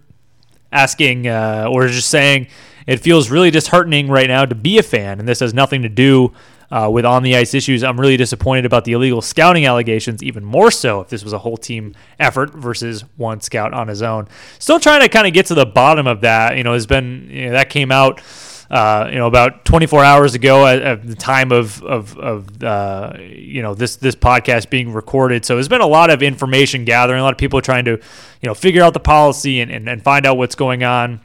asking, 0.70 1.26
uh, 1.26 1.66
or 1.68 1.88
just 1.88 2.10
saying, 2.10 2.46
it 2.86 2.98
feels 2.98 3.28
really 3.28 3.50
disheartening 3.50 4.06
right 4.06 4.28
now 4.28 4.44
to 4.44 4.54
be 4.54 4.78
a 4.78 4.84
fan, 4.84 5.18
and 5.18 5.28
this 5.28 5.40
has 5.40 5.52
nothing 5.52 5.82
to 5.82 5.88
do 5.88 6.32
uh, 6.72 6.88
with 6.90 7.04
on 7.04 7.22
the 7.22 7.36
ice 7.36 7.52
issues. 7.52 7.84
I'm 7.84 8.00
really 8.00 8.16
disappointed 8.16 8.64
about 8.64 8.86
the 8.86 8.92
illegal 8.92 9.20
scouting 9.20 9.66
allegations, 9.66 10.22
even 10.22 10.42
more 10.42 10.70
so 10.70 11.02
if 11.02 11.08
this 11.10 11.22
was 11.22 11.34
a 11.34 11.38
whole 11.38 11.58
team 11.58 11.94
effort 12.18 12.54
versus 12.54 13.04
one 13.16 13.42
scout 13.42 13.74
on 13.74 13.88
his 13.88 14.00
own. 14.00 14.26
Still 14.58 14.80
trying 14.80 15.02
to 15.02 15.08
kind 15.10 15.26
of 15.26 15.34
get 15.34 15.46
to 15.46 15.54
the 15.54 15.66
bottom 15.66 16.06
of 16.06 16.22
that. 16.22 16.56
You 16.56 16.64
know, 16.64 16.72
has 16.72 16.86
been 16.86 17.28
you 17.30 17.46
know, 17.46 17.52
that 17.52 17.68
came 17.68 17.92
out. 17.92 18.22
Uh, 18.70 19.06
you 19.12 19.18
know, 19.18 19.26
about 19.26 19.66
24 19.66 20.02
hours 20.02 20.34
ago 20.34 20.66
at, 20.66 20.80
at 20.80 21.06
the 21.06 21.14
time 21.14 21.52
of 21.52 21.82
of, 21.82 22.16
of 22.16 22.62
uh, 22.62 23.12
you 23.20 23.60
know 23.60 23.74
this 23.74 23.96
this 23.96 24.14
podcast 24.14 24.70
being 24.70 24.94
recorded. 24.94 25.44
So 25.44 25.56
there's 25.56 25.68
been 25.68 25.82
a 25.82 25.86
lot 25.86 26.08
of 26.08 26.22
information 26.22 26.86
gathering. 26.86 27.20
A 27.20 27.22
lot 27.22 27.34
of 27.34 27.38
people 27.38 27.60
trying 27.60 27.84
to, 27.84 27.90
you 27.90 28.46
know, 28.46 28.54
figure 28.54 28.82
out 28.82 28.94
the 28.94 29.00
policy 29.00 29.60
and, 29.60 29.70
and, 29.70 29.90
and 29.90 30.02
find 30.02 30.24
out 30.24 30.38
what's 30.38 30.54
going 30.54 30.84
on. 30.84 31.20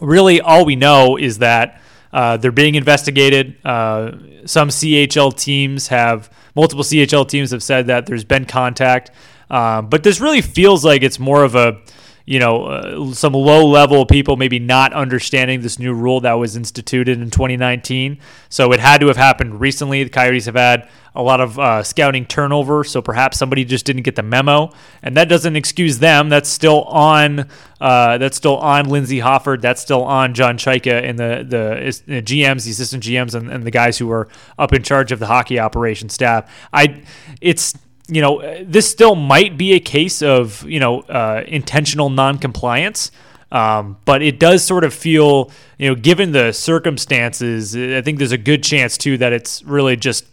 Really, 0.00 0.40
all 0.40 0.64
we 0.64 0.76
know 0.76 1.18
is 1.18 1.40
that 1.40 1.81
uh, 2.12 2.36
they're 2.36 2.52
being 2.52 2.74
investigated. 2.74 3.56
Uh, 3.64 4.12
some 4.44 4.68
CHL 4.68 5.36
teams 5.36 5.88
have, 5.88 6.30
multiple 6.54 6.84
CHL 6.84 7.28
teams 7.28 7.50
have 7.50 7.62
said 7.62 7.86
that 7.86 8.06
there's 8.06 8.24
been 8.24 8.44
contact. 8.44 9.10
Um, 9.50 9.88
but 9.88 10.02
this 10.02 10.20
really 10.20 10.42
feels 10.42 10.84
like 10.84 11.02
it's 11.02 11.18
more 11.18 11.44
of 11.44 11.54
a, 11.54 11.80
you 12.24 12.38
know, 12.38 12.64
uh, 12.64 13.12
some 13.12 13.32
low 13.32 13.66
level 13.66 14.06
people 14.06 14.36
maybe 14.36 14.58
not 14.58 14.92
understanding 14.92 15.60
this 15.60 15.78
new 15.78 15.92
rule 15.92 16.20
that 16.20 16.34
was 16.34 16.56
instituted 16.56 17.20
in 17.20 17.30
2019. 17.30 18.18
So 18.48 18.72
it 18.72 18.80
had 18.80 19.00
to 19.00 19.08
have 19.08 19.16
happened 19.16 19.60
recently. 19.60 20.04
The 20.04 20.10
Coyotes 20.10 20.46
have 20.46 20.54
had 20.54 20.88
a 21.14 21.22
lot 21.22 21.40
of 21.40 21.58
uh, 21.58 21.82
scouting 21.82 22.24
turnover, 22.24 22.84
so 22.84 23.02
perhaps 23.02 23.36
somebody 23.36 23.64
just 23.64 23.84
didn't 23.84 24.02
get 24.02 24.16
the 24.16 24.22
memo, 24.22 24.72
and 25.02 25.16
that 25.16 25.28
doesn't 25.28 25.56
excuse 25.56 25.98
them. 25.98 26.28
That's 26.28 26.48
still 26.48 26.84
on. 26.84 27.48
Uh, 27.80 28.16
that's 28.18 28.36
still 28.36 28.56
on 28.58 28.88
Lindsay 28.88 29.18
Hofford. 29.18 29.60
That's 29.60 29.82
still 29.82 30.04
on 30.04 30.32
John 30.32 30.56
Chayka 30.56 31.02
and 31.02 31.18
the 31.18 31.44
the, 31.46 32.02
the 32.06 32.22
GMs, 32.22 32.64
the 32.64 32.70
assistant 32.70 33.02
GMs, 33.02 33.34
and, 33.34 33.50
and 33.50 33.64
the 33.64 33.70
guys 33.70 33.98
who 33.98 34.10
are 34.10 34.28
up 34.58 34.72
in 34.72 34.82
charge 34.82 35.12
of 35.12 35.18
the 35.18 35.26
hockey 35.26 35.58
operation 35.58 36.08
staff. 36.08 36.50
I, 36.72 37.02
it's 37.40 37.74
you 38.08 38.20
know, 38.20 38.64
this 38.64 38.90
still 38.90 39.14
might 39.14 39.56
be 39.56 39.72
a 39.72 39.80
case 39.80 40.22
of 40.22 40.62
you 40.68 40.80
know 40.80 41.00
uh, 41.02 41.44
intentional 41.46 42.10
noncompliance. 42.10 43.10
Um, 43.50 43.98
but 44.06 44.22
it 44.22 44.40
does 44.40 44.64
sort 44.64 44.82
of 44.82 44.94
feel, 44.94 45.50
you 45.76 45.86
know, 45.86 45.94
given 45.94 46.32
the 46.32 46.52
circumstances, 46.52 47.76
I 47.76 48.00
think 48.00 48.16
there's 48.16 48.32
a 48.32 48.38
good 48.38 48.62
chance 48.62 48.96
too 48.96 49.18
that 49.18 49.34
it's 49.34 49.62
really 49.64 49.94
just 49.94 50.24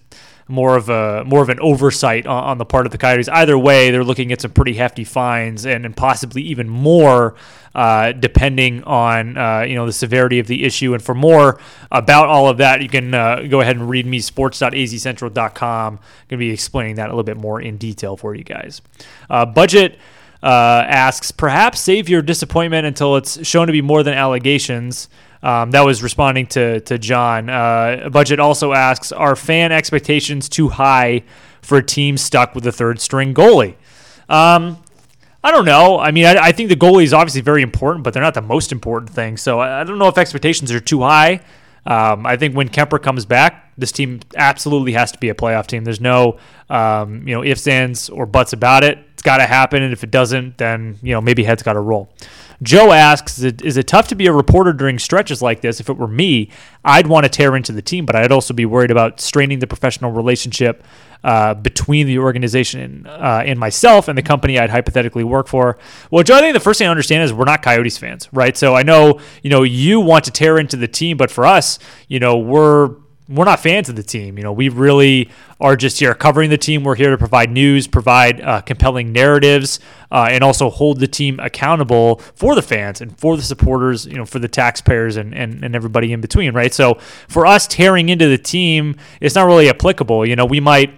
more 0.50 0.76
of 0.76 0.90
a 0.90 1.24
more 1.26 1.42
of 1.42 1.50
an 1.50 1.60
oversight 1.60 2.26
on, 2.26 2.44
on, 2.44 2.58
the 2.58 2.66
part 2.66 2.86
of 2.86 2.92
the 2.92 2.98
Coyotes. 2.98 3.30
Either 3.30 3.58
way, 3.58 3.92
they're 3.92 4.04
looking 4.04 4.32
at 4.32 4.42
some 4.42 4.52
pretty 4.52 4.74
hefty 4.74 5.04
fines 5.04 5.66
and, 5.66 5.86
and 5.86 5.96
possibly 5.96 6.42
even 6.42 6.68
more, 6.68 7.36
uh, 7.76 8.12
depending 8.12 8.84
on 8.84 9.38
uh, 9.38 9.62
you 9.62 9.76
know 9.76 9.86
the 9.86 9.94
severity 9.94 10.40
of 10.40 10.48
the 10.48 10.66
issue. 10.66 10.94
And 10.94 11.04
for 11.04 11.14
more 11.14 11.60
about 11.92 12.28
all 12.28 12.50
of 12.50 12.58
that, 12.58 12.82
you 12.82 12.90
can 12.90 13.14
uh, 13.14 13.44
go 13.44 13.62
ahead 13.62 13.76
and 13.76 13.90
read 13.90 14.06
me 14.06 14.20
sports.azcentral.com. 14.20 15.94
I'm 15.94 16.00
going 16.28 16.30
to 16.30 16.38
be 16.38 16.50
explaining 16.50 16.96
that 16.96 17.08
a 17.08 17.12
little 17.12 17.24
bit 17.24 17.38
more 17.38 17.62
in 17.62 17.78
detail 17.78 18.18
for 18.18 18.36
you 18.36 18.44
guys. 18.44 18.82
Uh, 19.30 19.46
budget. 19.46 19.98
Uh, 20.42 20.86
asks, 20.88 21.32
perhaps 21.32 21.82
save 21.82 22.08
your 22.08 22.22
disappointment 22.22 22.88
until 22.88 23.18
it's 23.18 23.46
shown 23.46 23.68
to 23.68 23.74
be 23.74 23.82
more 23.82 24.04
than 24.04 24.14
allegations. 24.14 25.10
Um, 25.42 25.72
that 25.72 25.86
was 25.86 26.04
responding 26.04 26.48
to 26.48 26.82
to 26.82 26.98
John. 26.98 27.50
Uh, 27.50 28.10
Budget 28.12 28.40
also 28.40 28.74
asks, 28.74 29.12
are 29.12 29.36
fan 29.36 29.72
expectations 29.72 30.50
too 30.50 30.70
high 30.70 31.24
for 31.62 31.78
a 31.78 31.84
team 31.84 32.18
stuck 32.18 32.56
with 32.56 32.66
a 32.68 32.72
third 32.72 33.00
string 33.00 33.34
goalie? 33.34 33.76
Um, 34.28 34.78
I 35.44 35.52
don't 35.52 35.66
know. 35.66 36.00
I 36.00 36.12
mean, 36.12 36.26
I, 36.26 36.36
I, 36.36 36.52
think 36.52 36.70
the 36.70 36.76
goalie 36.76 37.04
is 37.04 37.14
obviously 37.14 37.42
very 37.42 37.62
important, 37.62 38.04
but 38.04 38.14
they're 38.14 38.22
not 38.22 38.34
the 38.34 38.42
most 38.42 38.72
important 38.72 39.10
thing. 39.10 39.38
So 39.38 39.60
I, 39.60 39.82
I 39.82 39.84
don't 39.86 39.98
know 39.98 40.10
if 40.10 40.18
expectations 40.18 40.72
are 40.72 40.82
too 40.82 41.02
high. 41.02 41.42
Um, 41.86 42.26
I 42.26 42.36
think 42.36 42.56
when 42.56 42.68
Kuemper 42.68 43.02
comes 43.02 43.26
back, 43.26 43.72
this 43.78 43.92
team 43.92 44.20
absolutely 44.36 44.94
has 44.94 45.12
to 45.14 45.18
be 45.18 45.30
a 45.30 45.34
playoff 45.34 45.66
team. 45.66 45.86
There's 45.86 46.02
no, 46.02 46.38
um, 46.70 47.26
you 47.28 47.34
know, 47.34 47.44
ifs, 47.44 47.68
ands, 47.68 48.10
or 48.10 48.26
buts 48.26 48.52
about 48.52 48.84
it. 48.84 49.00
It's 49.14 49.22
got 49.22 49.38
to 49.38 49.46
happen, 49.46 49.82
and 49.82 49.94
if 49.94 50.04
it 50.04 50.12
doesn't, 50.12 50.58
then 50.58 51.00
you 51.02 51.14
know 51.14 51.22
maybe 51.22 51.44
heads 51.44 51.64
got 51.64 51.74
to 51.74 51.80
roll. 51.80 52.10
Joe 52.62 52.92
asks, 52.92 53.40
is 53.40 53.78
it, 53.78 53.88
tough 53.88 54.10
to 54.10 54.16
be 54.16 54.28
a 54.28 54.34
reporter 54.34 54.74
during 54.74 55.00
stretches 55.00 55.42
like 55.42 55.62
this? 55.62 55.80
If 55.80 55.90
it 55.90 55.98
were 55.98 56.08
me, 56.08 56.52
I'd 56.84 57.08
want 57.08 57.24
to 57.24 57.30
tear 57.30 57.56
into 57.56 57.72
the 57.72 57.82
team, 57.82 58.06
but 58.06 58.16
I'd 58.16 58.32
also 58.32 58.54
be 58.54 58.66
worried 58.66 58.92
about 58.92 59.22
straining 59.22 59.60
the 59.60 59.68
professional 59.68 60.12
relationship 60.12 60.84
uh, 61.24 61.54
between 61.54 62.08
the 62.08 62.20
organization 62.20 62.82
and, 62.82 63.08
uh, 63.08 63.44
and 63.46 63.60
myself 63.60 64.08
and 64.08 64.18
the 64.18 64.22
company 64.22 64.60
I'd 64.60 64.70
hypothetically 64.70 65.24
work 65.24 65.48
for. 65.48 65.78
Well, 66.12 66.24
Joe, 66.24 66.38
I 66.38 66.42
think 66.42 66.54
the 66.54 66.60
first 66.60 66.80
thing 66.80 66.88
I 66.88 66.92
understand 66.92 67.24
is 67.24 67.34
we're 67.34 67.46
not 67.46 67.62
Coyotes 67.62 67.98
fans, 67.98 68.30
right? 68.32 68.56
So 68.56 68.76
I 68.76 68.84
know, 68.84 69.20
you 69.42 69.50
know, 69.50 69.64
you 69.64 70.00
want 70.00 70.26
to 70.26 70.32
tear 70.32 70.58
into 70.58 70.76
the 70.78 70.88
team, 70.88 71.18
but 71.18 71.32
for 71.32 71.46
us, 71.46 71.80
you 72.08 72.20
know, 72.20 72.38
we're 72.38 72.96
we're 73.30 73.46
not 73.46 73.60
fans 73.60 73.90
of 73.90 73.96
the 73.96 74.04
team. 74.04 74.38
You 74.38 74.44
know, 74.44 74.52
we 74.52 74.70
really 74.70 75.30
are 75.62 75.76
just 75.76 76.00
here 76.00 76.16
covering 76.16 76.50
the 76.50 76.58
team. 76.58 76.84
We're 76.84 76.96
here 76.96 77.12
to 77.12 77.18
provide 77.18 77.52
news, 77.52 77.86
provide 77.86 78.42
uh, 78.42 78.62
compelling 78.62 79.12
narratives, 79.12 79.80
uh, 80.12 80.28
and 80.32 80.44
also 80.44 80.70
hold 80.70 81.00
the 81.00 81.08
team 81.08 81.40
accountable 81.40 82.18
for 82.34 82.56
the 82.56 82.64
fans 82.64 83.02
and 83.02 83.18
for 83.20 83.38
the 83.38 83.44
supporters, 83.44 84.08
you 84.08 84.16
know, 84.16 84.26
for 84.26 84.40
the 84.40 84.48
taxpayers 84.48 85.16
and, 85.16 85.36
and, 85.36 85.64
and 85.64 85.76
everybody 85.76 86.12
in 86.12 86.22
between, 86.22 86.54
right? 86.54 86.74
So 86.74 86.96
for 87.28 87.46
us 87.46 87.68
tearing 87.68 88.10
into 88.10 88.28
the 88.28 88.38
team, 88.38 88.96
it's 89.22 89.36
not 89.36 89.46
really 89.46 89.70
applicable. 89.70 90.26
You 90.26 90.36
know, 90.36 90.46
we 90.46 90.60
might 90.60 90.92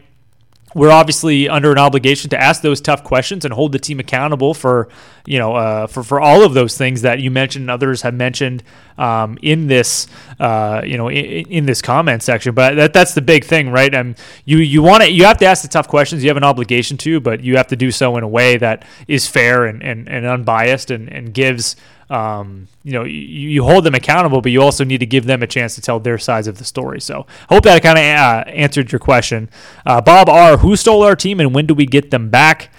we're 0.74 0.92
obviously 0.92 1.50
under 1.50 1.72
an 1.72 1.78
obligation 1.78 2.30
to 2.30 2.42
ask 2.42 2.62
those 2.62 2.82
tough 2.82 3.04
questions 3.04 3.46
and 3.46 3.54
hold 3.54 3.72
the 3.72 3.80
team 3.80 4.00
accountable 4.00 4.54
for 4.54 4.90
you 5.26 5.38
know 5.38 5.56
uh, 5.56 5.88
for 5.88 6.04
for 6.04 6.20
all 6.20 6.44
of 6.44 6.54
those 6.54 6.78
things 6.78 7.02
that 7.02 7.20
you 7.20 7.30
mentioned 7.30 7.64
and 7.64 7.72
others 7.72 8.02
have 8.02 8.14
mentioned 8.14 8.64
um, 8.98 9.38
in 9.42 9.68
this 9.68 10.08
uh, 10.40 10.82
you 10.84 10.98
know 10.98 11.10
in, 11.10 11.46
in, 11.48 11.66
this 11.66 11.82
comment 11.82 12.24
section. 12.24 12.54
But 12.54 12.76
that 12.76 12.94
that's 12.94 13.14
the 13.14 13.22
big 13.22 13.44
thing, 13.44 13.70
right? 13.70 13.94
And 13.94 14.16
um, 14.16 14.24
you 14.46 14.58
you 14.58 14.82
want 14.82 15.04
to 15.04 15.12
you 15.12 15.26
have 15.26 15.38
to 15.40 15.46
ask 15.46 15.62
the 15.62 15.68
tough 15.68 15.88
questions. 15.88 16.24
You 16.24 16.30
have 16.30 16.38
an 16.38 16.44
obligation 16.44 16.98
to, 16.98 17.20
but 17.20 17.42
you 17.44 17.58
have 17.58 17.68
to 17.68 17.76
do 17.76 17.92
so 17.92 18.18
in 18.18 18.24
a 18.24 18.28
way 18.28 18.58
that 18.58 18.86
is 19.08 19.28
fair 19.28 19.66
and 19.66 19.84
and, 19.84 20.08
and 20.08 20.26
unbiased 20.26 20.92
and 20.92 21.10
and 21.10 21.34
gives 21.34 21.76
um, 22.12 22.68
you 22.84 22.92
know, 22.92 23.06
you, 23.06 23.20
you, 23.22 23.64
hold 23.64 23.86
them 23.86 23.96
accountable, 23.96 24.42
but 24.42 24.52
you 24.52 24.62
also 24.62 24.84
need 24.84 24.98
to 24.98 25.06
give 25.06 25.26
them 25.26 25.42
a 25.42 25.48
chance 25.48 25.76
to 25.76 25.82
tell 25.82 25.98
their 25.98 26.18
sides 26.18 26.46
of 26.46 26.58
the 26.58 26.66
story. 26.66 27.00
So, 27.00 27.26
hope 27.48 27.64
that 27.64 27.82
kind 27.82 27.98
of 27.98 28.04
uh, 28.04 28.52
answered 28.52 28.92
your 28.92 29.00
question. 29.00 29.50
Uh, 29.86 30.02
Bob 30.02 30.28
R., 30.28 30.58
who 30.58 30.76
stole 30.76 31.04
our 31.04 31.16
team 31.16 31.40
and 31.40 31.56
when 31.56 31.68
do 31.68 31.74
we 31.74 31.86
get 31.86 32.12
them 32.12 32.30
back? 32.30 32.70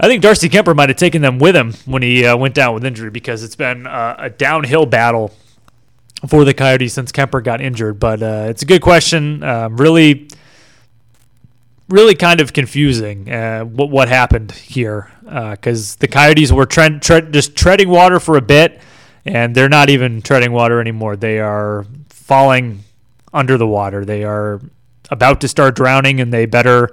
I 0.00 0.08
think 0.08 0.20
Darcy 0.20 0.48
Kuemper 0.48 0.74
might 0.74 0.88
have 0.88 0.98
taken 0.98 1.22
them 1.22 1.38
with 1.38 1.54
him 1.54 1.74
when 1.84 2.02
he 2.02 2.26
uh, 2.26 2.36
went 2.36 2.56
down 2.56 2.74
with 2.74 2.84
injury 2.84 3.10
because 3.10 3.44
it's 3.44 3.54
been 3.54 3.86
uh, 3.86 4.16
a 4.18 4.30
downhill 4.30 4.86
battle 4.86 5.32
for 6.26 6.44
the 6.44 6.52
Coyotes 6.52 6.92
since 6.92 7.12
Kuemper 7.12 7.44
got 7.44 7.60
injured. 7.60 8.00
But 8.00 8.20
uh, 8.20 8.46
it's 8.48 8.62
a 8.62 8.66
good 8.66 8.82
question. 8.82 9.44
Um, 9.44 9.76
really 9.76 10.28
really 11.88 12.14
kind 12.14 12.40
of 12.40 12.52
confusing 12.52 13.30
uh, 13.30 13.64
what 13.64 13.90
what 13.90 14.08
happened 14.08 14.52
here 14.52 15.10
because 15.22 15.94
uh, 15.94 15.96
the 16.00 16.08
Coyotes 16.08 16.52
were 16.52 16.66
tre- 16.66 16.98
tre- 16.98 17.30
just 17.30 17.56
treading 17.56 17.88
water 17.88 18.20
for 18.20 18.36
a 18.36 18.42
bit, 18.42 18.80
and 19.24 19.54
they're 19.54 19.68
not 19.68 19.90
even 19.90 20.22
treading 20.22 20.52
water 20.52 20.80
anymore. 20.80 21.16
They 21.16 21.40
are 21.40 21.86
falling 22.08 22.84
under 23.32 23.58
the 23.58 23.66
water. 23.66 24.04
They 24.04 24.24
are 24.24 24.60
about 25.10 25.40
to 25.42 25.48
start 25.48 25.76
drowning, 25.76 26.20
and 26.20 26.32
they 26.32 26.46
better 26.46 26.90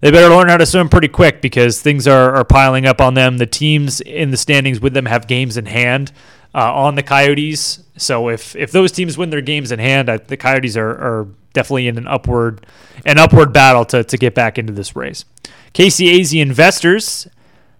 they 0.00 0.10
better 0.10 0.34
learn 0.34 0.48
how 0.48 0.56
to 0.56 0.66
swim 0.66 0.88
pretty 0.88 1.08
quick 1.08 1.40
because 1.40 1.80
things 1.80 2.08
are, 2.08 2.34
are 2.34 2.44
piling 2.44 2.86
up 2.86 3.00
on 3.00 3.14
them. 3.14 3.38
The 3.38 3.46
teams 3.46 4.00
in 4.00 4.30
the 4.30 4.36
standings 4.36 4.80
with 4.80 4.94
them 4.94 5.06
have 5.06 5.28
games 5.28 5.56
in 5.56 5.66
hand 5.66 6.12
uh, 6.54 6.72
on 6.72 6.94
the 6.94 7.02
Coyotes. 7.02 7.82
So 7.96 8.28
if 8.28 8.56
if 8.56 8.72
those 8.72 8.92
teams 8.92 9.16
win 9.16 9.30
their 9.30 9.40
games 9.40 9.72
in 9.72 9.78
hand, 9.78 10.08
I, 10.08 10.18
the 10.18 10.36
Coyotes 10.36 10.76
are, 10.76 10.90
are 10.90 11.28
definitely 11.52 11.88
in 11.88 11.98
an 11.98 12.06
upward 12.06 12.66
an 13.04 13.18
upward 13.18 13.52
battle 13.52 13.84
to, 13.86 14.04
to 14.04 14.16
get 14.16 14.34
back 14.34 14.58
into 14.58 14.72
this 14.72 14.94
race. 14.96 15.24
Casey 15.72 16.06
KCAZ 16.06 16.40
Investors 16.40 17.28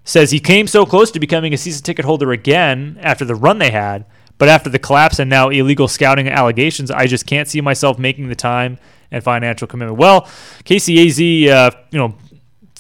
says 0.05 0.31
he 0.31 0.41
came 0.41 0.67
so 0.67 0.85
close 0.85 1.11
to 1.13 1.21
becoming 1.21 1.55
a 1.55 1.57
season 1.57 1.83
ticket 1.85 2.05
holder 2.05 2.33
again 2.33 2.99
after 3.01 3.25
the 3.25 3.35
run 3.35 3.59
they 3.59 3.71
had, 3.71 4.05
but 4.39 4.49
after 4.49 4.69
the 4.69 4.79
collapse 4.79 5.19
and 5.19 5.31
now 5.31 5.49
illegal 5.49 5.87
scouting 5.87 6.29
allegations, 6.29 6.91
I 6.91 7.07
just 7.07 7.27
can't 7.27 7.47
see 7.47 7.61
myself 7.61 7.99
making 7.99 8.29
the 8.29 8.35
time 8.35 8.79
and 9.13 9.23
financial 9.23 9.69
commitment. 9.69 9.99
Well, 9.99 10.23
KCAZ, 10.65 11.49
uh, 11.49 11.71
you 11.91 11.99
know, 11.99 12.15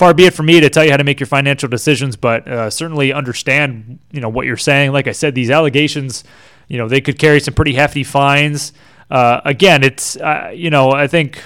far 0.03 0.12
be 0.12 0.25
it 0.25 0.35
from 0.35 0.47
me 0.47 0.59
to 0.59 0.69
tell 0.69 0.85
you 0.85 0.91
how 0.91 0.97
to 0.97 1.05
make 1.05 1.21
your 1.21 1.29
financial 1.29 1.69
decisions, 1.69 2.17
but 2.17 2.49
uh, 2.49 2.69
certainly 2.69 3.12
understand, 3.12 4.01
you 4.11 4.21
know, 4.21 4.29
what 4.29 4.47
you're 4.47 4.57
saying. 4.57 4.91
Like 4.91 5.07
I 5.07 5.12
said, 5.12 5.33
these 5.35 5.49
allegations, 5.49 6.25
you 6.67 6.77
know, 6.77 6.88
they 6.88 7.01
could 7.01 7.21
carry 7.21 7.38
some 7.38 7.55
pretty 7.55 7.75
hefty 7.75 8.03
fines. 8.03 8.73
Uh, 9.12 9.41
again, 9.45 9.85
it's 9.85 10.17
uh, 10.17 10.51
you 10.53 10.71
know 10.71 10.91
I 10.91 11.07
think 11.07 11.41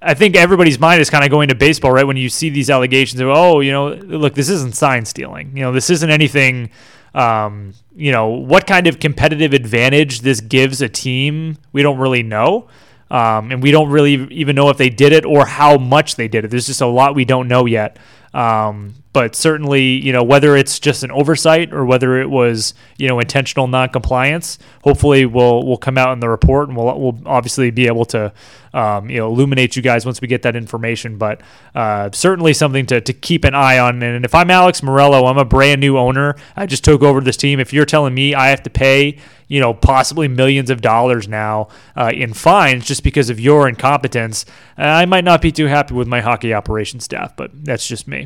I 0.00 0.14
think 0.14 0.36
everybody's 0.36 0.78
mind 0.78 1.02
is 1.02 1.10
kind 1.10 1.22
of 1.22 1.30
going 1.30 1.48
to 1.48 1.54
baseball, 1.54 1.92
right? 1.92 2.06
When 2.06 2.16
you 2.16 2.30
see 2.30 2.48
these 2.48 2.70
allegations 2.70 3.20
of, 3.20 3.28
oh, 3.28 3.60
you 3.60 3.72
know, 3.72 3.92
look, 3.92 4.34
this 4.34 4.48
isn't 4.48 4.74
sign 4.74 5.04
stealing. 5.04 5.54
You 5.54 5.64
know, 5.64 5.72
this 5.72 5.90
isn't 5.90 6.10
anything. 6.10 6.70
Um, 7.14 7.74
you 7.94 8.10
know, 8.10 8.28
what 8.28 8.66
kind 8.66 8.86
of 8.86 8.98
competitive 9.00 9.52
advantage 9.52 10.22
this 10.22 10.40
gives 10.40 10.80
a 10.80 10.88
team, 10.88 11.58
we 11.72 11.82
don't 11.82 11.98
really 11.98 12.22
know. 12.22 12.68
Um, 13.14 13.52
and 13.52 13.62
we 13.62 13.70
don't 13.70 13.90
really 13.90 14.26
even 14.32 14.56
know 14.56 14.70
if 14.70 14.76
they 14.76 14.90
did 14.90 15.12
it 15.12 15.24
or 15.24 15.46
how 15.46 15.78
much 15.78 16.16
they 16.16 16.26
did 16.26 16.44
it. 16.44 16.48
There's 16.50 16.66
just 16.66 16.80
a 16.80 16.86
lot 16.86 17.14
we 17.14 17.24
don't 17.24 17.46
know 17.46 17.64
yet. 17.64 17.96
Um, 18.34 18.96
but 19.14 19.36
certainly, 19.36 19.84
you 19.84 20.12
know, 20.12 20.24
whether 20.24 20.56
it's 20.56 20.80
just 20.80 21.04
an 21.04 21.12
oversight 21.12 21.72
or 21.72 21.84
whether 21.84 22.20
it 22.20 22.28
was, 22.28 22.74
you 22.98 23.06
know, 23.06 23.20
intentional 23.20 23.68
noncompliance, 23.68 24.58
hopefully 24.82 25.24
we'll 25.24 25.64
we'll 25.64 25.76
come 25.76 25.96
out 25.96 26.12
in 26.12 26.18
the 26.18 26.28
report, 26.28 26.68
and 26.68 26.76
we'll 26.76 26.98
we'll 26.98 27.18
obviously 27.24 27.70
be 27.70 27.86
able 27.86 28.04
to, 28.06 28.32
um, 28.72 29.08
you 29.08 29.18
know, 29.18 29.28
illuminate 29.28 29.76
you 29.76 29.82
guys 29.82 30.04
once 30.04 30.20
we 30.20 30.26
get 30.26 30.42
that 30.42 30.56
information. 30.56 31.16
But 31.16 31.42
uh, 31.76 32.10
certainly 32.12 32.52
something 32.54 32.86
to, 32.86 33.00
to 33.00 33.12
keep 33.12 33.44
an 33.44 33.54
eye 33.54 33.78
on. 33.78 34.02
And 34.02 34.24
if 34.24 34.34
I'm 34.34 34.50
Alex 34.50 34.80
Meruelo, 34.80 35.30
I'm 35.30 35.38
a 35.38 35.44
brand 35.44 35.80
new 35.80 35.96
owner. 35.96 36.34
I 36.56 36.66
just 36.66 36.82
took 36.82 37.02
over 37.02 37.20
this 37.20 37.36
team. 37.36 37.60
If 37.60 37.72
you're 37.72 37.86
telling 37.86 38.14
me 38.14 38.34
I 38.34 38.48
have 38.48 38.64
to 38.64 38.70
pay, 38.70 39.18
you 39.46 39.60
know, 39.60 39.72
possibly 39.72 40.26
millions 40.26 40.70
of 40.70 40.80
dollars 40.80 41.28
now 41.28 41.68
uh, 41.94 42.10
in 42.12 42.34
fines 42.34 42.84
just 42.84 43.04
because 43.04 43.30
of 43.30 43.38
your 43.38 43.68
incompetence, 43.68 44.44
I 44.76 45.06
might 45.06 45.22
not 45.22 45.40
be 45.40 45.52
too 45.52 45.66
happy 45.66 45.94
with 45.94 46.08
my 46.08 46.20
hockey 46.20 46.52
operations 46.52 47.04
staff. 47.04 47.36
But 47.36 47.64
that's 47.64 47.86
just 47.86 48.08
me. 48.08 48.23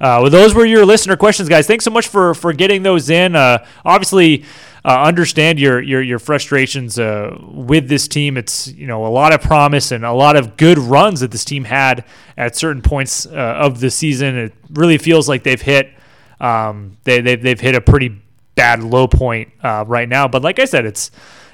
Uh, 0.00 0.20
well, 0.22 0.30
those 0.30 0.54
were 0.54 0.64
your 0.64 0.84
listener 0.86 1.16
questions, 1.16 1.48
guys. 1.48 1.66
Thanks 1.66 1.84
so 1.84 1.90
much 1.90 2.08
for 2.08 2.34
for 2.34 2.52
getting 2.52 2.82
those 2.82 3.10
in. 3.10 3.36
Uh, 3.36 3.64
obviously, 3.84 4.44
uh, 4.84 5.02
understand 5.02 5.58
your 5.58 5.80
your 5.80 6.02
your 6.02 6.18
frustrations 6.18 6.98
uh, 6.98 7.36
with 7.52 7.88
this 7.88 8.08
team. 8.08 8.36
It's 8.36 8.68
you 8.68 8.86
know 8.86 9.06
a 9.06 9.08
lot 9.08 9.32
of 9.32 9.40
promise 9.42 9.92
and 9.92 10.04
a 10.04 10.12
lot 10.12 10.36
of 10.36 10.56
good 10.56 10.78
runs 10.78 11.20
that 11.20 11.30
this 11.30 11.44
team 11.44 11.64
had 11.64 12.04
at 12.36 12.56
certain 12.56 12.82
points 12.82 13.26
uh, 13.26 13.30
of 13.30 13.80
the 13.80 13.90
season. 13.90 14.36
It 14.36 14.54
really 14.72 14.98
feels 14.98 15.28
like 15.28 15.42
they've 15.42 15.60
hit 15.60 15.92
um, 16.40 16.96
they 17.04 17.20
they've, 17.20 17.40
they've 17.40 17.60
hit 17.60 17.74
a 17.74 17.80
pretty 17.80 18.20
bad 18.54 18.82
low 18.82 19.06
point 19.06 19.52
uh, 19.62 19.84
right 19.86 20.08
now. 20.08 20.26
But 20.26 20.42
like 20.42 20.58
I 20.58 20.64
said, 20.64 20.86
it's 20.86 21.10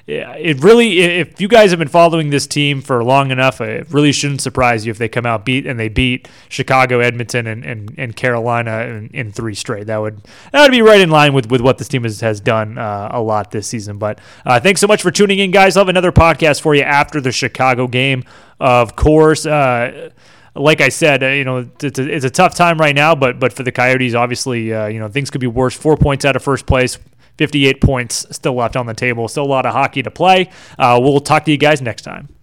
it 0.08 0.62
really, 0.62 1.00
if 1.00 1.40
you 1.40 1.48
guys 1.48 1.70
have 1.70 1.80
been 1.80 1.88
following 1.88 2.30
this 2.30 2.46
team 2.46 2.80
for 2.80 3.02
long 3.02 3.32
enough, 3.32 3.60
it 3.60 3.92
really 3.92 4.12
shouldn't 4.12 4.40
surprise 4.40 4.86
you 4.86 4.90
if 4.90 4.98
they 4.98 5.08
come 5.08 5.26
out 5.26 5.44
beat 5.44 5.66
and 5.66 5.80
they 5.80 5.88
beat 5.88 6.28
Chicago, 6.48 7.00
Edmonton, 7.00 7.48
and, 7.48 7.64
and, 7.64 7.92
and 7.98 8.14
Carolina 8.14 8.82
in, 8.82 9.10
in 9.12 9.32
three 9.32 9.54
straight. 9.54 9.88
That 9.88 9.98
would 9.98 10.22
that 10.52 10.62
would 10.62 10.70
be 10.70 10.82
right 10.82 11.00
in 11.00 11.10
line 11.10 11.34
with, 11.34 11.50
with 11.50 11.60
what 11.60 11.78
this 11.78 11.88
team 11.88 12.04
has, 12.04 12.20
has 12.20 12.40
done 12.40 12.78
uh, 12.78 13.08
a 13.10 13.20
lot 13.20 13.50
this 13.50 13.66
season. 13.66 13.98
But 13.98 14.20
uh, 14.44 14.60
thanks 14.60 14.80
so 14.80 14.86
much 14.86 15.02
for 15.02 15.10
tuning 15.10 15.40
in, 15.40 15.50
guys. 15.50 15.76
I'll 15.76 15.82
have 15.82 15.88
another 15.88 16.12
podcast 16.12 16.60
for 16.60 16.74
you 16.76 16.82
after 16.82 17.20
the 17.20 17.32
Chicago 17.32 17.88
game, 17.88 18.22
of 18.60 18.94
course. 18.94 19.44
Uh, 19.44 20.10
like 20.54 20.80
I 20.80 20.88
said, 20.88 21.22
uh, 21.22 21.26
you 21.26 21.44
know, 21.44 21.68
it's 21.82 21.98
a, 21.98 22.14
it's 22.14 22.24
a, 22.24 22.30
tough 22.30 22.54
time 22.54 22.78
right 22.78 22.94
now, 22.94 23.14
but 23.14 23.38
but 23.38 23.52
for 23.52 23.62
the 23.62 23.72
Coyotes, 23.72 24.14
obviously, 24.14 24.72
uh, 24.72 24.86
you 24.86 24.98
know, 24.98 25.08
things 25.08 25.30
could 25.30 25.40
be 25.40 25.46
worse. 25.46 25.74
Four 25.74 25.96
points 25.96 26.24
out 26.24 26.36
of 26.36 26.42
first 26.42 26.64
place, 26.64 26.98
58 27.38 27.80
points 27.80 28.26
still 28.30 28.54
left 28.54 28.76
on 28.76 28.86
the 28.86 28.94
table. 28.94 29.28
Still 29.28 29.44
a 29.44 29.46
lot 29.46 29.66
of 29.66 29.72
hockey 29.72 30.02
to 30.02 30.10
play. 30.10 30.50
Uh, 30.78 30.98
we'll 31.02 31.20
talk 31.20 31.44
to 31.44 31.50
you 31.50 31.58
guys 31.58 31.82
next 31.82 32.02
time. 32.02 32.35